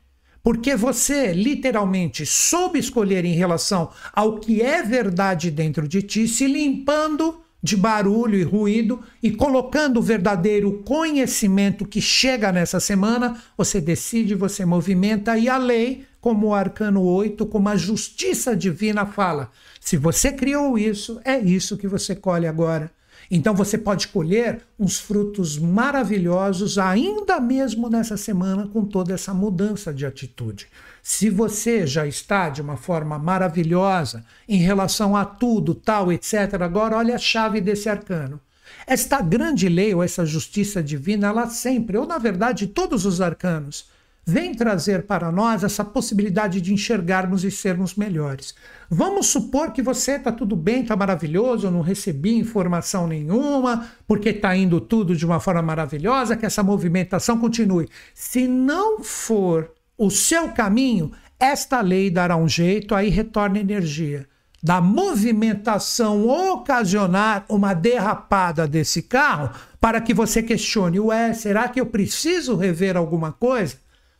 porque 0.42 0.74
você 0.74 1.32
literalmente 1.32 2.24
soube 2.24 2.78
escolher 2.78 3.24
em 3.24 3.34
relação 3.34 3.90
ao 4.12 4.38
que 4.38 4.62
é 4.62 4.82
verdade 4.82 5.50
dentro 5.50 5.86
de 5.86 6.00
ti, 6.00 6.26
se 6.26 6.46
limpando 6.46 7.41
de 7.62 7.76
barulho 7.76 8.38
e 8.38 8.42
ruído 8.42 9.00
e 9.22 9.30
colocando 9.30 9.98
o 9.98 10.02
verdadeiro 10.02 10.82
conhecimento 10.84 11.86
que 11.86 12.00
chega 12.00 12.50
nessa 12.50 12.80
semana, 12.80 13.40
você 13.56 13.80
decide, 13.80 14.34
você 14.34 14.64
movimenta 14.64 15.38
e 15.38 15.48
a 15.48 15.56
lei, 15.56 16.04
como 16.20 16.48
o 16.48 16.54
arcano 16.54 17.02
8, 17.02 17.46
como 17.46 17.68
a 17.68 17.76
justiça 17.76 18.56
divina 18.56 19.06
fala. 19.06 19.50
Se 19.80 19.96
você 19.96 20.32
criou 20.32 20.76
isso, 20.76 21.20
é 21.24 21.38
isso 21.38 21.76
que 21.76 21.86
você 21.86 22.16
colhe 22.16 22.46
agora. 22.46 22.90
Então 23.30 23.54
você 23.54 23.78
pode 23.78 24.08
colher 24.08 24.60
uns 24.78 24.98
frutos 24.98 25.56
maravilhosos 25.56 26.78
ainda 26.78 27.40
mesmo 27.40 27.88
nessa 27.88 28.16
semana 28.16 28.66
com 28.66 28.84
toda 28.84 29.14
essa 29.14 29.32
mudança 29.32 29.92
de 29.92 30.04
atitude. 30.04 30.66
Se 31.02 31.28
você 31.28 31.84
já 31.84 32.06
está 32.06 32.48
de 32.48 32.62
uma 32.62 32.76
forma 32.76 33.18
maravilhosa 33.18 34.24
em 34.48 34.58
relação 34.58 35.16
a 35.16 35.24
tudo, 35.24 35.74
tal, 35.74 36.12
etc., 36.12 36.62
agora 36.62 36.96
olha 36.96 37.16
a 37.16 37.18
chave 37.18 37.60
desse 37.60 37.88
arcano. 37.88 38.40
Esta 38.86 39.20
grande 39.20 39.68
lei 39.68 39.92
ou 39.92 40.02
essa 40.02 40.24
justiça 40.24 40.80
divina, 40.80 41.26
ela 41.26 41.48
sempre, 41.48 41.98
ou 41.98 42.06
na 42.06 42.18
verdade 42.18 42.68
todos 42.68 43.04
os 43.04 43.20
arcanos, 43.20 43.90
vem 44.24 44.54
trazer 44.54 45.02
para 45.02 45.32
nós 45.32 45.64
essa 45.64 45.84
possibilidade 45.84 46.60
de 46.60 46.72
enxergarmos 46.72 47.42
e 47.42 47.50
sermos 47.50 47.96
melhores. 47.96 48.54
Vamos 48.88 49.26
supor 49.26 49.72
que 49.72 49.82
você 49.82 50.12
está 50.12 50.30
tudo 50.30 50.54
bem, 50.54 50.82
está 50.82 50.94
maravilhoso, 50.94 51.68
não 51.68 51.80
recebi 51.80 52.36
informação 52.36 53.08
nenhuma, 53.08 53.88
porque 54.06 54.28
está 54.28 54.54
indo 54.54 54.80
tudo 54.80 55.16
de 55.16 55.26
uma 55.26 55.40
forma 55.40 55.62
maravilhosa, 55.62 56.36
que 56.36 56.46
essa 56.46 56.62
movimentação 56.62 57.38
continue. 57.38 57.88
Se 58.14 58.46
não 58.46 59.02
for 59.02 59.68
o 60.04 60.10
seu 60.10 60.48
caminho, 60.48 61.12
esta 61.38 61.80
lei 61.80 62.10
dará 62.10 62.36
um 62.36 62.48
jeito, 62.48 62.92
aí 62.92 63.08
retorna 63.08 63.60
energia. 63.60 64.26
Da 64.60 64.80
movimentação 64.80 66.28
ocasionar 66.28 67.44
uma 67.48 67.72
derrapada 67.72 68.66
desse 68.66 69.02
carro 69.02 69.54
para 69.80 70.00
que 70.00 70.12
você 70.12 70.42
questione: 70.42 70.98
ué, 70.98 71.32
será 71.32 71.68
que 71.68 71.80
eu 71.80 71.86
preciso 71.86 72.56
rever 72.56 72.96
alguma 72.96 73.30
coisa? 73.30 73.76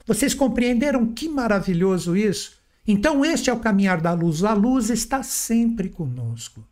Vocês 0.07 0.35
compreenderam 0.35 1.07
que 1.07 1.29
maravilhoso 1.29 2.17
isso? 2.17 2.53
Então, 2.87 3.25
este 3.25 3.51
é 3.51 3.53
o 3.53 3.59
caminhar 3.59 4.01
da 4.01 4.13
luz. 4.13 4.45
A 4.45 4.53
luz 4.53 4.89
está 4.89 5.23
sempre 5.25 5.89
conosco. 5.89 6.65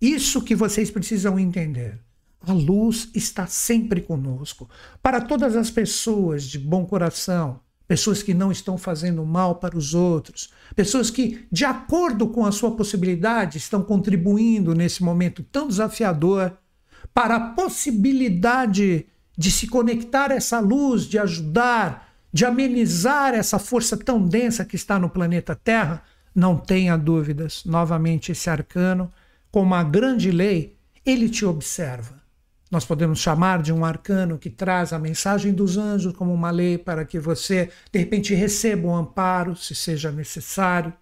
Isso 0.00 0.42
que 0.42 0.54
vocês 0.54 0.90
precisam 0.90 1.38
entender. 1.38 1.98
A 2.40 2.52
luz 2.52 3.10
está 3.14 3.46
sempre 3.46 4.00
conosco. 4.00 4.68
Para 5.02 5.20
todas 5.20 5.56
as 5.56 5.70
pessoas 5.70 6.44
de 6.44 6.58
bom 6.58 6.86
coração, 6.86 7.60
pessoas 7.90 8.22
que 8.22 8.32
não 8.32 8.52
estão 8.52 8.78
fazendo 8.78 9.26
mal 9.26 9.56
para 9.56 9.76
os 9.76 9.94
outros, 9.94 10.50
pessoas 10.76 11.10
que, 11.10 11.44
de 11.50 11.64
acordo 11.64 12.28
com 12.28 12.46
a 12.46 12.52
sua 12.52 12.70
possibilidade, 12.76 13.58
estão 13.58 13.82
contribuindo 13.82 14.76
nesse 14.76 15.02
momento 15.02 15.42
tão 15.42 15.66
desafiador 15.66 16.56
para 17.12 17.34
a 17.34 17.40
possibilidade 17.40 19.06
de 19.36 19.50
se 19.50 19.66
conectar 19.66 20.30
a 20.30 20.36
essa 20.36 20.60
luz, 20.60 21.02
de 21.02 21.18
ajudar, 21.18 22.14
de 22.32 22.44
amenizar 22.44 23.34
essa 23.34 23.58
força 23.58 23.96
tão 23.96 24.24
densa 24.24 24.64
que 24.64 24.76
está 24.76 24.96
no 24.96 25.10
planeta 25.10 25.56
Terra, 25.56 26.04
não 26.32 26.56
tenha 26.56 26.96
dúvidas. 26.96 27.64
Novamente, 27.64 28.30
esse 28.30 28.48
arcano, 28.48 29.10
com 29.50 29.62
uma 29.62 29.82
grande 29.82 30.30
lei, 30.30 30.76
ele 31.04 31.28
te 31.28 31.44
observa. 31.44 32.19
Nós 32.70 32.84
podemos 32.84 33.18
chamar 33.18 33.60
de 33.62 33.72
um 33.72 33.84
arcano 33.84 34.38
que 34.38 34.48
traz 34.48 34.92
a 34.92 34.98
mensagem 34.98 35.52
dos 35.52 35.76
anjos 35.76 36.12
como 36.12 36.32
uma 36.32 36.50
lei 36.50 36.78
para 36.78 37.04
que 37.04 37.18
você, 37.18 37.68
de 37.90 37.98
repente, 37.98 38.32
receba 38.32 38.86
um 38.86 38.94
amparo, 38.94 39.56
se 39.56 39.74
seja 39.74 40.12
necessário. 40.12 40.92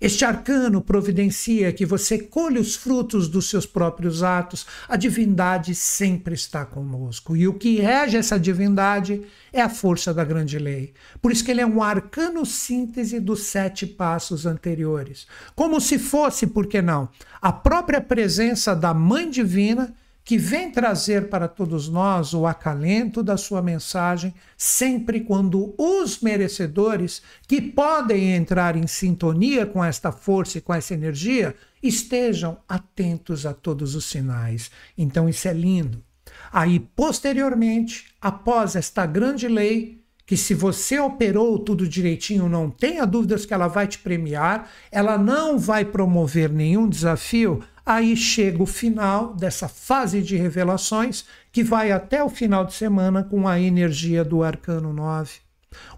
Este 0.00 0.24
arcano 0.24 0.80
providencia 0.80 1.72
que 1.72 1.84
você 1.84 2.18
colhe 2.18 2.58
os 2.58 2.76
frutos 2.76 3.28
dos 3.28 3.50
seus 3.50 3.66
próprios 3.66 4.22
atos. 4.22 4.64
A 4.88 4.96
divindade 4.96 5.74
sempre 5.74 6.34
está 6.34 6.64
conosco. 6.64 7.36
E 7.36 7.48
o 7.48 7.54
que 7.54 7.80
rege 7.80 8.16
essa 8.16 8.38
divindade 8.38 9.26
é 9.52 9.60
a 9.60 9.68
força 9.68 10.14
da 10.14 10.24
grande 10.24 10.56
lei. 10.58 10.94
Por 11.20 11.32
isso 11.32 11.44
que 11.44 11.50
ele 11.50 11.60
é 11.60 11.66
um 11.66 11.82
arcano 11.82 12.46
síntese 12.46 13.18
dos 13.18 13.42
sete 13.42 13.86
passos 13.86 14.46
anteriores. 14.46 15.26
Como 15.54 15.80
se 15.80 15.98
fosse, 15.98 16.46
por 16.46 16.68
que 16.68 16.80
não, 16.80 17.08
a 17.42 17.52
própria 17.52 18.00
presença 18.00 18.74
da 18.76 18.94
Mãe 18.94 19.28
Divina 19.28 19.92
que 20.28 20.36
vem 20.36 20.70
trazer 20.70 21.30
para 21.30 21.48
todos 21.48 21.88
nós 21.88 22.34
o 22.34 22.46
acalento 22.46 23.22
da 23.22 23.38
sua 23.38 23.62
mensagem, 23.62 24.34
sempre 24.58 25.20
quando 25.20 25.74
os 25.78 26.20
merecedores, 26.20 27.22
que 27.46 27.62
podem 27.62 28.34
entrar 28.34 28.76
em 28.76 28.86
sintonia 28.86 29.64
com 29.64 29.82
esta 29.82 30.12
força 30.12 30.58
e 30.58 30.60
com 30.60 30.74
essa 30.74 30.92
energia, 30.92 31.54
estejam 31.82 32.58
atentos 32.68 33.46
a 33.46 33.54
todos 33.54 33.94
os 33.94 34.04
sinais. 34.04 34.70
Então, 34.98 35.30
isso 35.30 35.48
é 35.48 35.54
lindo. 35.54 36.04
Aí, 36.52 36.78
posteriormente, 36.78 38.08
após 38.20 38.76
esta 38.76 39.06
grande 39.06 39.48
lei, 39.48 39.98
que 40.26 40.36
se 40.36 40.52
você 40.52 40.98
operou 40.98 41.58
tudo 41.58 41.88
direitinho, 41.88 42.50
não 42.50 42.68
tenha 42.68 43.06
dúvidas 43.06 43.46
que 43.46 43.54
ela 43.54 43.66
vai 43.66 43.86
te 43.86 43.98
premiar, 43.98 44.68
ela 44.92 45.16
não 45.16 45.58
vai 45.58 45.86
promover 45.86 46.52
nenhum 46.52 46.86
desafio, 46.86 47.64
Aí 47.88 48.14
chega 48.14 48.62
o 48.62 48.66
final 48.66 49.34
dessa 49.34 49.66
fase 49.66 50.20
de 50.20 50.36
revelações, 50.36 51.24
que 51.50 51.64
vai 51.64 51.90
até 51.90 52.22
o 52.22 52.28
final 52.28 52.66
de 52.66 52.74
semana 52.74 53.24
com 53.24 53.48
a 53.48 53.58
energia 53.58 54.22
do 54.22 54.42
arcano 54.42 54.92
9. 54.92 55.30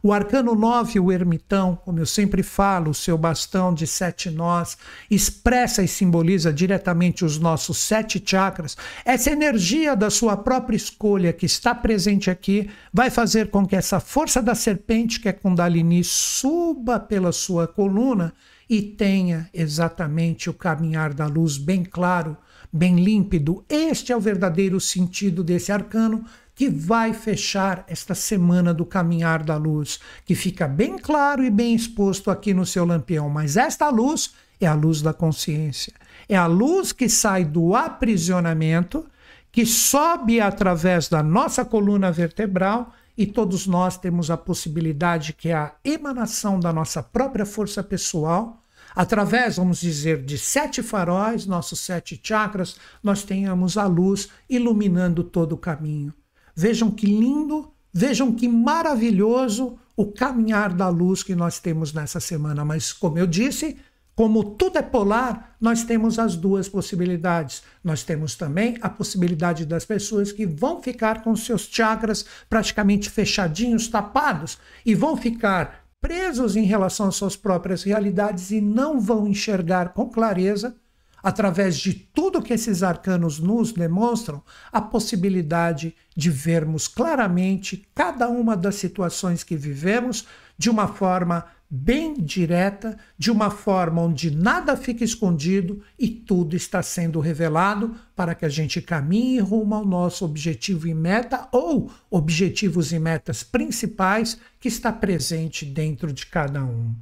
O 0.01 0.13
arcano 0.13 0.55
9, 0.55 1.01
o 1.01 1.11
ermitão, 1.11 1.75
como 1.85 1.99
eu 1.99 2.07
sempre 2.07 2.45
falo, 2.45 2.93
o 2.93 2.95
seu 2.95 3.19
bastão 3.19 3.75
de 3.75 3.89
sete 3.89 4.31
nós, 4.31 4.79
expressa 5.11 5.83
e 5.83 5.89
simboliza 5.89 6.53
diretamente 6.53 7.25
os 7.25 7.41
nossos 7.41 7.79
sete 7.79 8.23
chakras. 8.25 8.77
Essa 9.05 9.33
energia 9.33 9.97
da 9.97 10.11
sua 10.11 10.37
própria 10.37 10.77
escolha 10.77 11.33
que 11.33 11.47
está 11.47 11.75
presente 11.75 12.31
aqui 12.31 12.71
vai 12.93 13.11
fazer 13.11 13.51
com 13.51 13.67
que 13.67 13.75
essa 13.75 13.99
força 13.99 14.41
da 14.41 14.55
serpente, 14.55 15.19
que 15.19 15.29
é 15.29 15.33
Kundalini, 15.33 16.05
suba 16.05 17.01
pela 17.01 17.33
sua 17.33 17.67
coluna 17.67 18.33
e 18.71 18.81
tenha 18.81 19.51
exatamente 19.53 20.49
o 20.49 20.55
caminhar 20.55 21.13
da 21.13 21.27
luz 21.27 21.59
bem 21.59 21.83
claro, 21.83 22.37
bem 22.73 23.03
límpido. 23.03 23.65
Este 23.69 24.13
é 24.13 24.17
o 24.17 24.21
verdadeiro 24.21 24.81
sentido 24.81 25.43
desse 25.43 25.73
arcano 25.73 26.25
que 26.55 26.71
vai 26.71 27.13
fechar 27.13 27.85
esta 27.89 28.15
semana 28.15 28.73
do 28.73 28.87
caminhar 28.87 29.43
da 29.43 29.57
luz, 29.57 29.99
que 30.25 30.37
fica 30.37 30.69
bem 30.69 30.97
claro 30.97 31.43
e 31.43 31.51
bem 31.51 31.75
exposto 31.75 32.31
aqui 32.31 32.55
no 32.55 32.65
seu 32.65 32.85
lampião. 32.85 33.29
Mas 33.29 33.57
esta 33.57 33.89
luz 33.89 34.35
é 34.61 34.69
a 34.69 34.75
luz 34.75 35.03
da 35.03 35.13
consciência. 35.13 35.93
É 36.29 36.37
a 36.37 36.47
luz 36.47 36.93
que 36.93 37.09
sai 37.09 37.45
do 37.45 37.75
aprisionamento, 37.75 39.05
que 39.51 39.67
sobe 39.67 40.41
através 40.41 41.09
da 41.09 41.25
nossa 41.25 41.65
coluna 41.65 42.13
vertebral 42.13 42.95
e 43.19 43.27
todos 43.27 43.67
nós 43.67 43.97
temos 43.99 44.31
a 44.31 44.37
possibilidade 44.37 45.33
que 45.33 45.49
é 45.49 45.55
a 45.55 45.73
emanação 45.85 46.61
da 46.61 46.73
nossa 46.73 47.03
própria 47.03 47.45
força 47.45 47.83
pessoal 47.83 48.60
através, 48.95 49.57
vamos 49.57 49.81
dizer, 49.81 50.25
de 50.25 50.39
sete 50.39 50.83
faróis, 50.83 51.47
nossos 51.47 51.81
sete 51.81 52.21
chakras, 52.23 52.77
nós 53.03 53.23
tenhamos 53.23 53.77
a 53.77 53.87
luz 53.87 54.29
iluminando 54.49 55.25
todo 55.25 55.53
o 55.53 55.59
caminho. 55.59 56.13
Vejam 56.55 56.91
que 56.91 57.07
lindo, 57.07 57.73
vejam 57.93 58.33
que 58.33 58.49
maravilhoso 58.49 59.79
o 59.97 60.07
caminhar 60.07 60.73
da 60.73 60.89
luz 60.89 61.23
que 61.23 61.35
nós 61.35 61.59
temos 61.59 61.93
nessa 61.93 62.21
semana. 62.21 62.65
Mas, 62.65 62.93
como 62.93 63.19
eu 63.19 63.27
disse, 63.27 63.77
como 64.15 64.45
tudo 64.45 64.79
é 64.79 64.83
polar, 64.83 65.57
nós 65.59 65.83
temos 65.83 66.19
as 66.19 66.37
duas 66.37 66.69
possibilidades. 66.69 67.63
Nós 67.83 68.03
temos 68.03 68.35
também 68.35 68.77
a 68.83 68.89
possibilidade 68.91 69.65
das 69.65 69.85
pessoas 69.85 70.31
que 70.31 70.45
vão 70.45 70.83
ficar 70.83 71.23
com 71.23 71.35
seus 71.35 71.63
chakras 71.63 72.27
praticamente 72.49 73.09
fechadinhos, 73.09 73.89
tapados, 73.89 74.59
e 74.85 74.95
vão 74.95 75.17
ficar 75.17 75.80
presos 76.01 76.57
em 76.57 76.65
relação 76.65 77.09
às 77.09 77.17
suas 77.17 77.37
próprias 77.37 77.83
realidades 77.83 78.51
e 78.51 78.61
não 78.61 79.01
vão 79.01 79.27
enxergar 79.27 79.91
com 79.91 80.09
clareza, 80.09 80.77
através 81.23 81.77
de 81.77 81.93
tudo 81.93 82.43
que 82.43 82.55
esses 82.55 82.83
arcanos 82.83 83.39
nos 83.39 83.73
demonstram, 83.73 84.43
a 84.73 84.81
possibilidade 84.81 85.95
de 86.17 86.31
vermos 86.31 86.89
claramente 86.89 87.87
cada 87.95 88.29
uma 88.29 88.57
das 88.57 88.77
situações 88.77 89.45
que 89.45 89.57
vivemos 89.57 90.27
de 90.57 90.71
uma 90.71 90.89
forma 90.89 91.45
bem 91.71 92.15
direta, 92.15 92.99
de 93.17 93.31
uma 93.31 93.49
forma 93.49 94.03
onde 94.03 94.29
nada 94.29 94.77
fica 94.77 95.05
escondido 95.05 95.81
e 95.97 96.09
tudo 96.09 96.57
está 96.57 96.83
sendo 96.83 97.21
revelado 97.21 97.95
para 98.17 98.35
que 98.35 98.45
a 98.45 98.49
gente 98.49 98.83
caminhe 98.83 99.39
rumo 99.39 99.77
ao 99.77 99.87
nosso 99.87 100.25
objetivo 100.25 100.89
e 100.89 100.95
meta 100.95 101.49
ou 101.53 101.93
objetivos 102.11 102.93
e 102.93 102.99
metas 102.99 103.45
principais 103.45 104.37
que 104.59 104.67
está 104.67 104.93
presente 104.93 105.65
dentro 105.65 106.13
de 106.13 106.27
cada 106.27 106.65
um. 106.65 106.93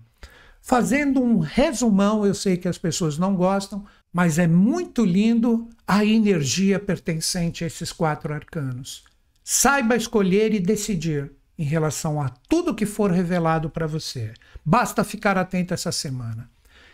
Fazendo 0.60 1.22
um 1.22 1.38
resumão, 1.38 2.26
eu 2.26 2.34
sei 2.34 2.58
que 2.58 2.68
as 2.68 2.76
pessoas 2.76 3.16
não 3.16 3.34
gostam, 3.34 3.86
mas 4.12 4.38
é 4.38 4.46
muito 4.46 5.02
lindo 5.02 5.70
a 5.86 6.04
energia 6.04 6.78
pertencente 6.78 7.64
a 7.64 7.66
esses 7.66 7.90
quatro 7.90 8.34
arcanos. 8.34 9.02
Saiba 9.42 9.96
escolher 9.96 10.52
e 10.52 10.60
decidir 10.60 11.32
em 11.58 11.64
relação 11.64 12.20
a 12.20 12.28
tudo 12.48 12.74
que 12.74 12.86
for 12.86 13.10
revelado 13.10 13.68
para 13.68 13.86
você. 13.86 14.32
Basta 14.64 15.02
ficar 15.02 15.36
atento 15.36 15.74
essa 15.74 15.90
semana. 15.90 16.48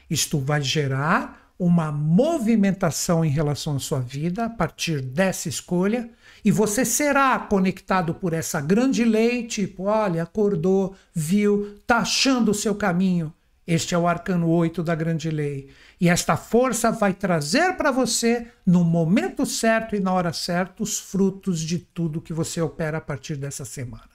Isto 0.08 0.38
vai 0.38 0.62
gerar 0.62 1.52
uma 1.58 1.92
movimentação 1.92 3.24
em 3.24 3.28
relação 3.28 3.76
à 3.76 3.78
sua 3.78 4.00
vida 4.00 4.46
a 4.46 4.50
partir 4.50 5.00
dessa 5.00 5.48
escolha 5.48 6.10
e 6.44 6.50
você 6.50 6.84
será 6.84 7.38
conectado 7.38 8.14
por 8.14 8.32
essa 8.32 8.60
grande 8.60 9.04
lei, 9.04 9.46
tipo, 9.46 9.84
olha, 9.84 10.22
acordou, 10.22 10.94
viu, 11.14 11.78
tá 11.86 11.98
achando 11.98 12.50
o 12.50 12.54
seu 12.54 12.74
caminho. 12.74 13.32
Este 13.66 13.94
é 13.94 13.98
o 13.98 14.06
arcano 14.06 14.50
8 14.50 14.82
da 14.82 14.94
grande 14.94 15.30
lei. 15.30 15.70
E 15.98 16.08
esta 16.08 16.36
força 16.36 16.90
vai 16.90 17.14
trazer 17.14 17.76
para 17.76 17.90
você, 17.90 18.46
no 18.66 18.84
momento 18.84 19.46
certo 19.46 19.96
e 19.96 20.00
na 20.00 20.12
hora 20.12 20.34
certa, 20.34 20.82
os 20.82 20.98
frutos 20.98 21.60
de 21.60 21.78
tudo 21.78 22.20
que 22.20 22.32
você 22.32 22.60
opera 22.60 22.98
a 22.98 23.00
partir 23.00 23.36
dessa 23.36 23.64
semana. 23.64 24.13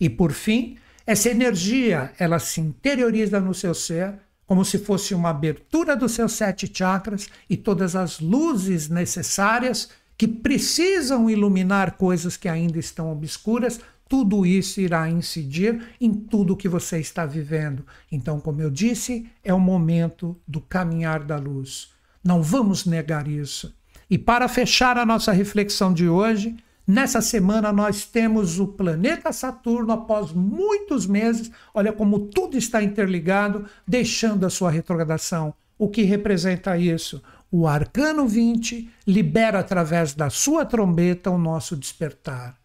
E 0.00 0.08
por 0.08 0.32
fim, 0.32 0.76
essa 1.06 1.28
energia, 1.28 2.12
ela 2.18 2.38
se 2.38 2.60
interioriza 2.60 3.40
no 3.40 3.54
seu 3.54 3.74
ser, 3.74 4.14
como 4.46 4.64
se 4.64 4.78
fosse 4.78 5.14
uma 5.14 5.30
abertura 5.30 5.96
dos 5.96 6.12
seus 6.12 6.32
sete 6.32 6.70
chakras 6.72 7.28
e 7.48 7.56
todas 7.56 7.94
as 7.94 8.18
luzes 8.20 8.88
necessárias 8.88 9.90
que 10.18 10.28
precisam 10.28 11.30
iluminar 11.30 11.92
coisas 11.92 12.36
que 12.36 12.48
ainda 12.48 12.78
estão 12.78 13.10
obscuras, 13.10 13.80
tudo 14.08 14.44
isso 14.44 14.80
irá 14.80 15.08
incidir 15.08 15.80
em 16.00 16.12
tudo 16.12 16.56
que 16.56 16.68
você 16.68 16.98
está 16.98 17.24
vivendo. 17.24 17.86
Então, 18.10 18.40
como 18.40 18.60
eu 18.60 18.68
disse, 18.68 19.30
é 19.44 19.54
o 19.54 19.60
momento 19.60 20.36
do 20.46 20.60
caminhar 20.60 21.22
da 21.22 21.36
luz. 21.36 21.92
Não 22.22 22.42
vamos 22.42 22.84
negar 22.84 23.28
isso. 23.28 23.72
E 24.10 24.18
para 24.18 24.48
fechar 24.48 24.98
a 24.98 25.06
nossa 25.06 25.30
reflexão 25.30 25.94
de 25.94 26.08
hoje, 26.08 26.56
Nessa 26.90 27.20
semana 27.20 27.72
nós 27.72 28.04
temos 28.04 28.58
o 28.58 28.66
planeta 28.66 29.32
Saturno 29.32 29.92
após 29.92 30.32
muitos 30.32 31.06
meses, 31.06 31.48
olha 31.72 31.92
como 31.92 32.18
tudo 32.18 32.58
está 32.58 32.82
interligado, 32.82 33.64
deixando 33.86 34.44
a 34.44 34.50
sua 34.50 34.72
retrogradação. 34.72 35.54
O 35.78 35.88
que 35.88 36.02
representa 36.02 36.76
isso? 36.76 37.22
O 37.48 37.68
arcano 37.68 38.26
20 38.26 38.90
libera 39.06 39.60
através 39.60 40.14
da 40.14 40.30
sua 40.30 40.64
trombeta 40.64 41.30
o 41.30 41.38
nosso 41.38 41.76
despertar. 41.76 42.56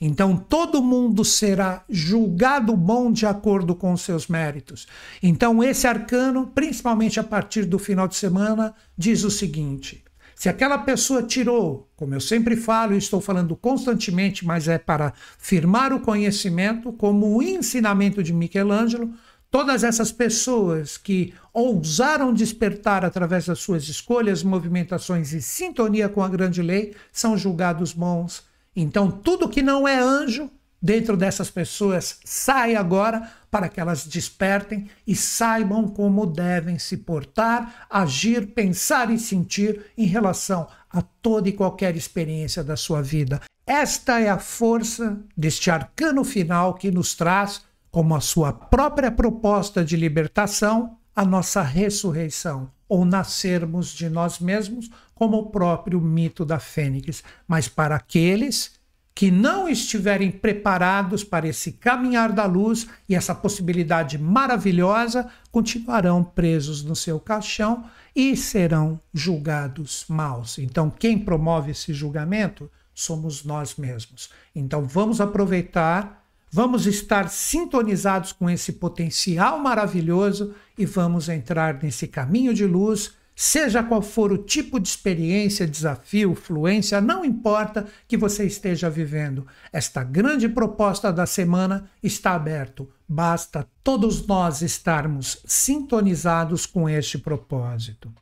Então 0.00 0.34
todo 0.34 0.82
mundo 0.82 1.22
será 1.22 1.84
julgado 1.90 2.74
bom 2.74 3.12
de 3.12 3.26
acordo 3.26 3.74
com 3.74 3.92
os 3.92 4.00
seus 4.00 4.28
méritos. 4.28 4.86
Então 5.22 5.62
esse 5.62 5.86
arcano, 5.86 6.50
principalmente 6.54 7.20
a 7.20 7.22
partir 7.22 7.66
do 7.66 7.78
final 7.78 8.08
de 8.08 8.16
semana, 8.16 8.74
diz 8.96 9.24
o 9.24 9.30
seguinte: 9.30 10.02
Se 10.44 10.50
aquela 10.50 10.76
pessoa 10.76 11.22
tirou, 11.22 11.88
como 11.96 12.14
eu 12.14 12.20
sempre 12.20 12.54
falo 12.54 12.92
e 12.92 12.98
estou 12.98 13.18
falando 13.18 13.56
constantemente, 13.56 14.44
mas 14.44 14.68
é 14.68 14.76
para 14.76 15.14
firmar 15.38 15.90
o 15.90 16.00
conhecimento, 16.00 16.92
como 16.92 17.34
o 17.34 17.42
ensinamento 17.42 18.22
de 18.22 18.30
Michelangelo, 18.30 19.14
todas 19.50 19.82
essas 19.82 20.12
pessoas 20.12 20.98
que 20.98 21.32
ousaram 21.50 22.30
despertar 22.30 23.06
através 23.06 23.46
das 23.46 23.58
suas 23.60 23.84
escolhas, 23.84 24.42
movimentações 24.42 25.32
e 25.32 25.40
sintonia 25.40 26.10
com 26.10 26.22
a 26.22 26.28
grande 26.28 26.60
lei 26.60 26.94
são 27.10 27.38
julgados 27.38 27.94
bons. 27.94 28.44
Então, 28.76 29.10
tudo 29.10 29.48
que 29.48 29.62
não 29.62 29.88
é 29.88 29.98
anjo 29.98 30.50
dentro 30.84 31.16
dessas 31.16 31.50
pessoas 31.50 32.18
sai 32.26 32.76
agora 32.76 33.32
para 33.50 33.70
que 33.70 33.80
elas 33.80 34.06
despertem 34.06 34.90
e 35.06 35.16
saibam 35.16 35.88
como 35.88 36.26
devem 36.26 36.78
se 36.78 36.98
portar, 36.98 37.86
agir, 37.88 38.48
pensar 38.48 39.10
e 39.10 39.18
sentir 39.18 39.86
em 39.96 40.04
relação 40.04 40.68
a 40.90 41.00
toda 41.00 41.48
e 41.48 41.52
qualquer 41.52 41.96
experiência 41.96 42.62
da 42.62 42.76
sua 42.76 43.00
vida. 43.00 43.40
Esta 43.66 44.20
é 44.20 44.28
a 44.28 44.38
força 44.38 45.18
deste 45.34 45.70
arcano 45.70 46.22
final 46.22 46.74
que 46.74 46.90
nos 46.90 47.14
traz, 47.14 47.62
como 47.90 48.14
a 48.14 48.20
sua 48.20 48.52
própria 48.52 49.10
proposta 49.10 49.82
de 49.82 49.96
libertação, 49.96 50.98
a 51.16 51.24
nossa 51.24 51.62
ressurreição, 51.62 52.70
ou 52.86 53.06
nascermos 53.06 53.94
de 53.94 54.10
nós 54.10 54.38
mesmos, 54.38 54.90
como 55.14 55.38
o 55.38 55.46
próprio 55.46 55.98
mito 55.98 56.44
da 56.44 56.58
Fênix. 56.58 57.24
Mas 57.48 57.68
para 57.68 57.96
aqueles 57.96 58.72
que 59.14 59.30
não 59.30 59.68
estiverem 59.68 60.30
preparados 60.30 61.22
para 61.22 61.46
esse 61.46 61.72
caminhar 61.72 62.32
da 62.32 62.46
luz 62.46 62.88
e 63.08 63.14
essa 63.14 63.34
possibilidade 63.34 64.18
maravilhosa, 64.18 65.30
continuarão 65.52 66.24
presos 66.24 66.82
no 66.82 66.96
seu 66.96 67.20
caixão 67.20 67.84
e 68.14 68.36
serão 68.36 69.00
julgados 69.12 70.04
maus. 70.08 70.58
Então, 70.58 70.90
quem 70.90 71.16
promove 71.16 71.70
esse 71.70 71.94
julgamento 71.94 72.68
somos 72.92 73.44
nós 73.44 73.76
mesmos. 73.76 74.30
Então, 74.54 74.84
vamos 74.84 75.20
aproveitar, 75.20 76.26
vamos 76.50 76.84
estar 76.86 77.28
sintonizados 77.28 78.32
com 78.32 78.50
esse 78.50 78.72
potencial 78.72 79.60
maravilhoso 79.60 80.54
e 80.76 80.84
vamos 80.84 81.28
entrar 81.28 81.80
nesse 81.80 82.08
caminho 82.08 82.52
de 82.52 82.66
luz 82.66 83.12
Seja 83.36 83.82
qual 83.82 84.00
for 84.00 84.32
o 84.32 84.38
tipo 84.38 84.78
de 84.78 84.88
experiência, 84.88 85.66
desafio, 85.66 86.34
fluência, 86.34 87.00
não 87.00 87.24
importa 87.24 87.86
que 88.06 88.16
você 88.16 88.46
esteja 88.46 88.88
vivendo. 88.88 89.46
Esta 89.72 90.04
grande 90.04 90.48
proposta 90.48 91.12
da 91.12 91.26
semana 91.26 91.90
está 92.02 92.34
aberto. 92.34 92.88
Basta 93.08 93.66
todos 93.82 94.24
nós 94.26 94.62
estarmos 94.62 95.42
sintonizados 95.44 96.64
com 96.64 96.88
este 96.88 97.18
propósito. 97.18 98.12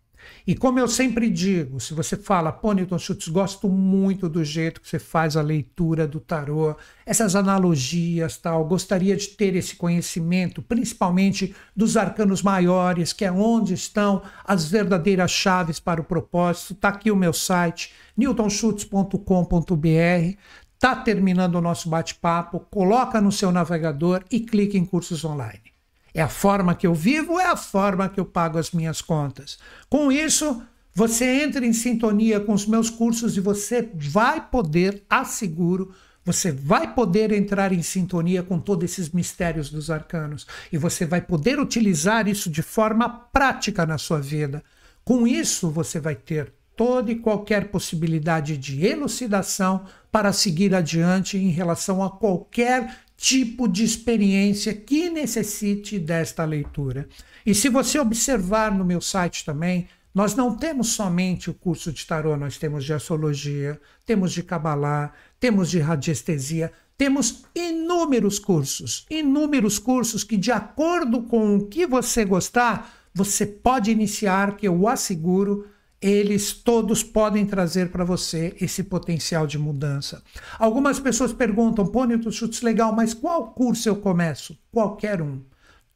E 0.46 0.56
como 0.56 0.78
eu 0.78 0.88
sempre 0.88 1.30
digo, 1.30 1.78
se 1.78 1.94
você 1.94 2.16
fala, 2.16 2.50
pô, 2.50 2.72
Newton 2.72 2.98
Schultz, 2.98 3.28
gosto 3.28 3.68
muito 3.68 4.28
do 4.28 4.44
jeito 4.44 4.80
que 4.80 4.88
você 4.88 4.98
faz 4.98 5.36
a 5.36 5.42
leitura 5.42 6.06
do 6.06 6.18
tarô, 6.18 6.74
essas 7.06 7.36
analogias, 7.36 8.36
tal, 8.36 8.64
gostaria 8.64 9.16
de 9.16 9.28
ter 9.28 9.54
esse 9.54 9.76
conhecimento, 9.76 10.60
principalmente 10.60 11.54
dos 11.76 11.96
arcanos 11.96 12.42
maiores, 12.42 13.12
que 13.12 13.24
é 13.24 13.30
onde 13.30 13.74
estão 13.74 14.22
as 14.44 14.68
verdadeiras 14.68 15.30
chaves 15.30 15.78
para 15.78 16.00
o 16.00 16.04
propósito. 16.04 16.72
Está 16.72 16.88
aqui 16.88 17.10
o 17.10 17.16
meu 17.16 17.32
site, 17.32 17.92
newtonschutz.com.br. 18.16 20.36
Está 20.74 20.96
terminando 20.96 21.54
o 21.54 21.60
nosso 21.60 21.88
bate-papo, 21.88 22.58
coloca 22.68 23.20
no 23.20 23.30
seu 23.30 23.52
navegador 23.52 24.24
e 24.28 24.40
clique 24.40 24.76
em 24.76 24.84
cursos 24.84 25.24
online. 25.24 25.71
É 26.14 26.20
a 26.22 26.28
forma 26.28 26.74
que 26.74 26.86
eu 26.86 26.94
vivo, 26.94 27.38
é 27.38 27.46
a 27.46 27.56
forma 27.56 28.08
que 28.08 28.20
eu 28.20 28.24
pago 28.24 28.58
as 28.58 28.70
minhas 28.70 29.00
contas. 29.00 29.58
Com 29.88 30.12
isso, 30.12 30.62
você 30.94 31.42
entra 31.42 31.64
em 31.64 31.72
sintonia 31.72 32.38
com 32.38 32.52
os 32.52 32.66
meus 32.66 32.90
cursos 32.90 33.36
e 33.36 33.40
você 33.40 33.88
vai 33.94 34.46
poder, 34.48 35.02
asseguro, 35.08 35.94
você 36.24 36.52
vai 36.52 36.94
poder 36.94 37.32
entrar 37.32 37.72
em 37.72 37.82
sintonia 37.82 38.42
com 38.42 38.58
todos 38.58 38.84
esses 38.84 39.10
mistérios 39.10 39.70
dos 39.70 39.90
arcanos 39.90 40.46
e 40.70 40.78
você 40.78 41.04
vai 41.04 41.20
poder 41.20 41.58
utilizar 41.58 42.28
isso 42.28 42.50
de 42.50 42.62
forma 42.62 43.08
prática 43.08 43.84
na 43.86 43.98
sua 43.98 44.20
vida. 44.20 44.62
Com 45.04 45.26
isso, 45.26 45.70
você 45.70 45.98
vai 45.98 46.14
ter 46.14 46.52
toda 46.76 47.10
e 47.10 47.16
qualquer 47.16 47.68
possibilidade 47.68 48.56
de 48.56 48.86
elucidação 48.86 49.84
para 50.10 50.32
seguir 50.32 50.74
adiante 50.74 51.36
em 51.36 51.48
relação 51.48 52.02
a 52.02 52.10
qualquer 52.10 53.01
tipo 53.22 53.68
de 53.68 53.84
experiência 53.84 54.74
que 54.74 55.08
necessite 55.08 55.96
desta 55.96 56.44
leitura. 56.44 57.08
E 57.46 57.54
se 57.54 57.68
você 57.68 57.96
observar 57.96 58.76
no 58.76 58.84
meu 58.84 59.00
site 59.00 59.44
também, 59.44 59.86
nós 60.12 60.34
não 60.34 60.56
temos 60.56 60.88
somente 60.88 61.48
o 61.48 61.54
curso 61.54 61.92
de 61.92 62.04
tarô, 62.04 62.36
nós 62.36 62.58
temos 62.58 62.84
de 62.84 62.92
astrologia, 62.92 63.80
temos 64.04 64.32
de 64.32 64.42
cabalá, 64.42 65.12
temos 65.38 65.70
de 65.70 65.78
radiestesia, 65.78 66.72
temos 66.98 67.44
inúmeros 67.54 68.40
cursos, 68.40 69.06
inúmeros 69.08 69.78
cursos 69.78 70.24
que 70.24 70.36
de 70.36 70.50
acordo 70.50 71.22
com 71.22 71.58
o 71.58 71.66
que 71.68 71.86
você 71.86 72.24
gostar, 72.24 72.92
você 73.14 73.46
pode 73.46 73.92
iniciar, 73.92 74.56
que 74.56 74.66
eu 74.66 74.88
asseguro, 74.88 75.68
eles 76.02 76.52
todos 76.52 77.04
podem 77.04 77.46
trazer 77.46 77.90
para 77.90 78.04
você 78.04 78.56
esse 78.60 78.82
potencial 78.82 79.46
de 79.46 79.56
mudança. 79.56 80.22
Algumas 80.58 80.98
pessoas 80.98 81.32
perguntam, 81.32 81.86
pô, 81.86 82.04
Newton 82.04 82.32
Schultz, 82.32 82.60
legal, 82.60 82.92
mas 82.92 83.14
qual 83.14 83.52
curso 83.52 83.88
eu 83.88 83.96
começo? 83.96 84.58
Qualquer 84.72 85.22
um. 85.22 85.40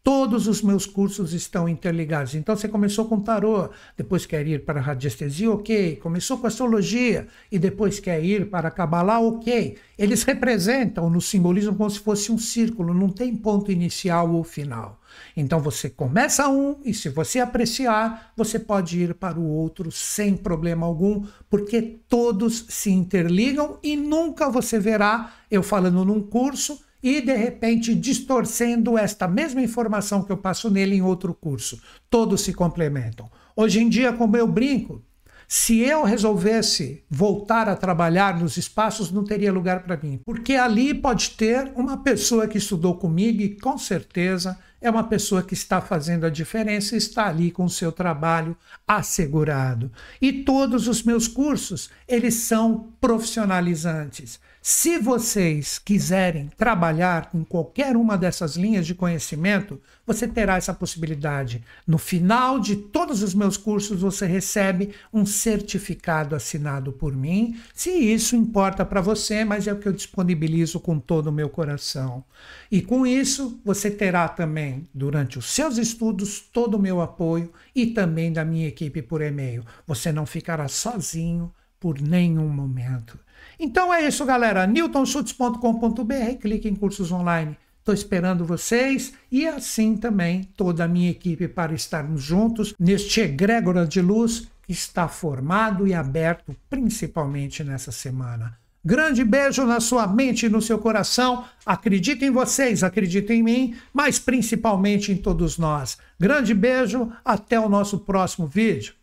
Todos 0.05 0.47
os 0.47 0.63
meus 0.63 0.87
cursos 0.87 1.33
estão 1.33 1.69
interligados. 1.69 2.37
Então 2.37 2.55
você 2.55 2.69
começou 2.69 3.07
com 3.07 3.19
tarô, 3.19 3.69
depois 3.97 4.25
quer 4.25 4.47
ir 4.47 4.65
para 4.65 4.81
radiestesia, 4.81 5.51
ok. 5.51 5.97
Começou 5.97 6.39
com 6.39 6.47
astrologia 6.47 7.27
e 7.51 7.59
depois 7.59 7.99
quer 7.99 8.23
ir 8.25 8.49
para 8.49 8.71
Kabbalah, 8.71 9.19
ok. 9.19 9.77
Eles 9.99 10.23
representam 10.23 11.11
no 11.11 11.21
simbolismo 11.21 11.75
como 11.75 11.91
se 11.91 11.99
fosse 11.99 12.31
um 12.31 12.39
círculo, 12.39 12.95
não 12.95 13.09
tem 13.09 13.35
ponto 13.35 13.73
inicial 13.73 14.33
ou 14.33 14.45
final. 14.45 15.01
Então 15.37 15.61
você 15.61 15.91
começa 15.91 16.49
um 16.49 16.77
e 16.85 16.95
se 16.95 17.09
você 17.09 17.39
apreciar, 17.39 18.33
você 18.37 18.59
pode 18.59 19.01
ir 19.01 19.15
para 19.15 19.39
o 19.39 19.49
outro 19.49 19.91
sem 19.91 20.37
problema 20.37 20.87
algum, 20.87 21.25
porque 21.49 22.01
todos 22.09 22.67
se 22.69 22.91
interligam 22.91 23.79
e 23.83 23.97
nunca 23.97 24.49
você 24.49 24.79
verá 24.79 25.33
eu 25.51 25.63
falando 25.63 26.05
num 26.05 26.21
curso 26.21 26.81
e 27.03 27.21
de 27.21 27.37
repente 27.37 27.95
distorcendo 27.95 28.99
esta 28.99 29.29
mesma 29.29 29.63
informação 29.63 30.23
que 30.23 30.33
eu 30.33 30.37
passo 30.37 30.71
nele 30.71 30.97
em 30.97 31.03
outro 31.03 31.35
curso. 31.35 31.81
Todos 32.11 32.41
se 32.41 32.53
complementam. 32.53 33.31
Hoje 33.55 33.81
em 33.81 33.89
dia, 33.89 34.13
como 34.13 34.37
eu 34.37 34.47
brinco, 34.47 35.03
se 35.49 35.79
eu 35.79 36.03
resolvesse 36.03 37.05
voltar 37.09 37.69
a 37.69 37.77
trabalhar 37.77 38.41
nos 38.41 38.57
espaços, 38.57 39.13
não 39.13 39.23
teria 39.23 39.53
lugar 39.53 39.85
para 39.85 39.97
mim, 39.97 40.19
porque 40.25 40.55
ali 40.55 40.93
pode 40.93 41.31
ter 41.31 41.71
uma 41.77 41.99
pessoa 41.99 42.49
que 42.49 42.59
estudou 42.59 42.97
comigo 42.97 43.41
e 43.41 43.57
com 43.61 43.79
certeza 43.79 44.59
é 44.81 44.91
uma 44.91 45.05
pessoa 45.05 45.43
que 45.43 45.55
está 45.55 45.81
fazendo 45.81 46.27
a 46.27 46.31
diferença 46.31 46.97
está 46.97 47.29
ali 47.29 47.51
com 47.51 47.65
o 47.65 47.71
seu 47.71 47.91
trabalho 47.91 48.57
assegurado. 48.87 49.91
E 50.21 50.33
todos 50.45 50.87
os 50.89 51.03
meus 51.03 51.27
cursos, 51.27 51.91
eles 52.07 52.35
são 52.35 52.93
profissionalizantes. 53.01 54.39
Se 54.69 54.99
vocês 54.99 55.79
quiserem 55.79 56.51
trabalhar 56.57 57.31
com 57.31 57.45
qualquer 57.45 57.97
uma 57.97 58.19
dessas 58.19 58.57
linhas 58.57 58.85
de 58.85 58.97
conhecimento, 58.97 59.81
você 60.05 60.27
terá 60.27 60.57
essa 60.57 60.75
possibilidade. 60.75 61.63
No 61.87 61.99
final 61.99 62.59
de 62.59 62.75
todos 62.75 63.23
os 63.23 63.33
meus 63.33 63.57
cursos, 63.57 64.01
você 64.01 64.27
recebe 64.27 64.91
um 65.15 65.25
certificado 65.25 66.35
assinado 66.35 66.93
por 66.93 67.15
mim, 67.15 67.57
se 67.73 67.91
isso 67.91 68.35
importa 68.35 68.85
para 68.85 69.01
você, 69.01 69.45
mas 69.45 69.69
é 69.69 69.73
o 69.73 69.79
que 69.79 69.87
eu 69.87 69.93
disponibilizo 69.93 70.81
com 70.81 70.99
todo 70.99 71.29
o 71.29 71.33
meu 71.33 71.49
coração. 71.49 72.25
E 72.69 72.83
com 72.83 73.07
isso, 73.07 73.61
você 73.65 73.89
terá 73.89 74.29
também, 74.29 74.89
durante 74.93 75.39
os 75.39 75.47
seus 75.47 75.79
estudos, 75.79 76.41
todo 76.41 76.75
o 76.75 76.83
meu 76.83 77.01
apoio 77.01 77.53
e 77.73 77.87
também 77.87 78.33
da 78.33 78.45
minha 78.45 78.67
equipe 78.67 79.01
por 79.01 79.23
e-mail. 79.23 79.65
Você 79.87 80.11
não 80.11 80.27
ficará 80.27 80.67
sozinho 80.67 81.55
por 81.79 82.01
nenhum 82.01 82.49
momento. 82.49 83.17
Então 83.59 83.93
é 83.93 84.07
isso, 84.07 84.25
galera. 84.25 84.67
newtonschutz.com.br, 84.67 86.39
clique 86.41 86.69
em 86.69 86.75
cursos 86.75 87.11
online. 87.11 87.57
Estou 87.79 87.95
esperando 87.95 88.45
vocês 88.45 89.13
e 89.31 89.47
assim 89.47 89.97
também 89.97 90.43
toda 90.57 90.85
a 90.85 90.89
minha 90.89 91.11
equipe 91.11 91.47
para 91.47 91.73
estarmos 91.73 92.21
juntos 92.21 92.75
neste 92.79 93.21
egrégora 93.21 93.87
de 93.87 94.03
luz 94.03 94.49
que 94.67 94.73
está 94.73 95.07
formado 95.07 95.87
e 95.87 95.95
aberto 95.95 96.57
principalmente 96.69 97.63
nessa 97.63 97.93
semana. 97.93 98.59
Grande 98.85 99.25
beijo 99.25 99.65
na 99.65 99.81
sua 99.81 100.07
mente 100.07 100.47
e 100.47 100.49
no 100.49 100.63
seu 100.63 100.79
coração. 100.79 101.45
Acredito 101.65 102.25
em 102.25 102.31
vocês, 102.31 102.85
acredito 102.85 103.33
em 103.33 103.43
mim, 103.43 103.77
mas 103.93 104.19
principalmente 104.19 105.11
em 105.11 105.17
todos 105.17 105.59
nós. 105.59 105.99
Grande 106.19 106.55
beijo, 106.55 107.13
até 107.25 107.59
o 107.59 107.69
nosso 107.69 108.01
próximo 108.01 108.47
vídeo. 108.47 108.95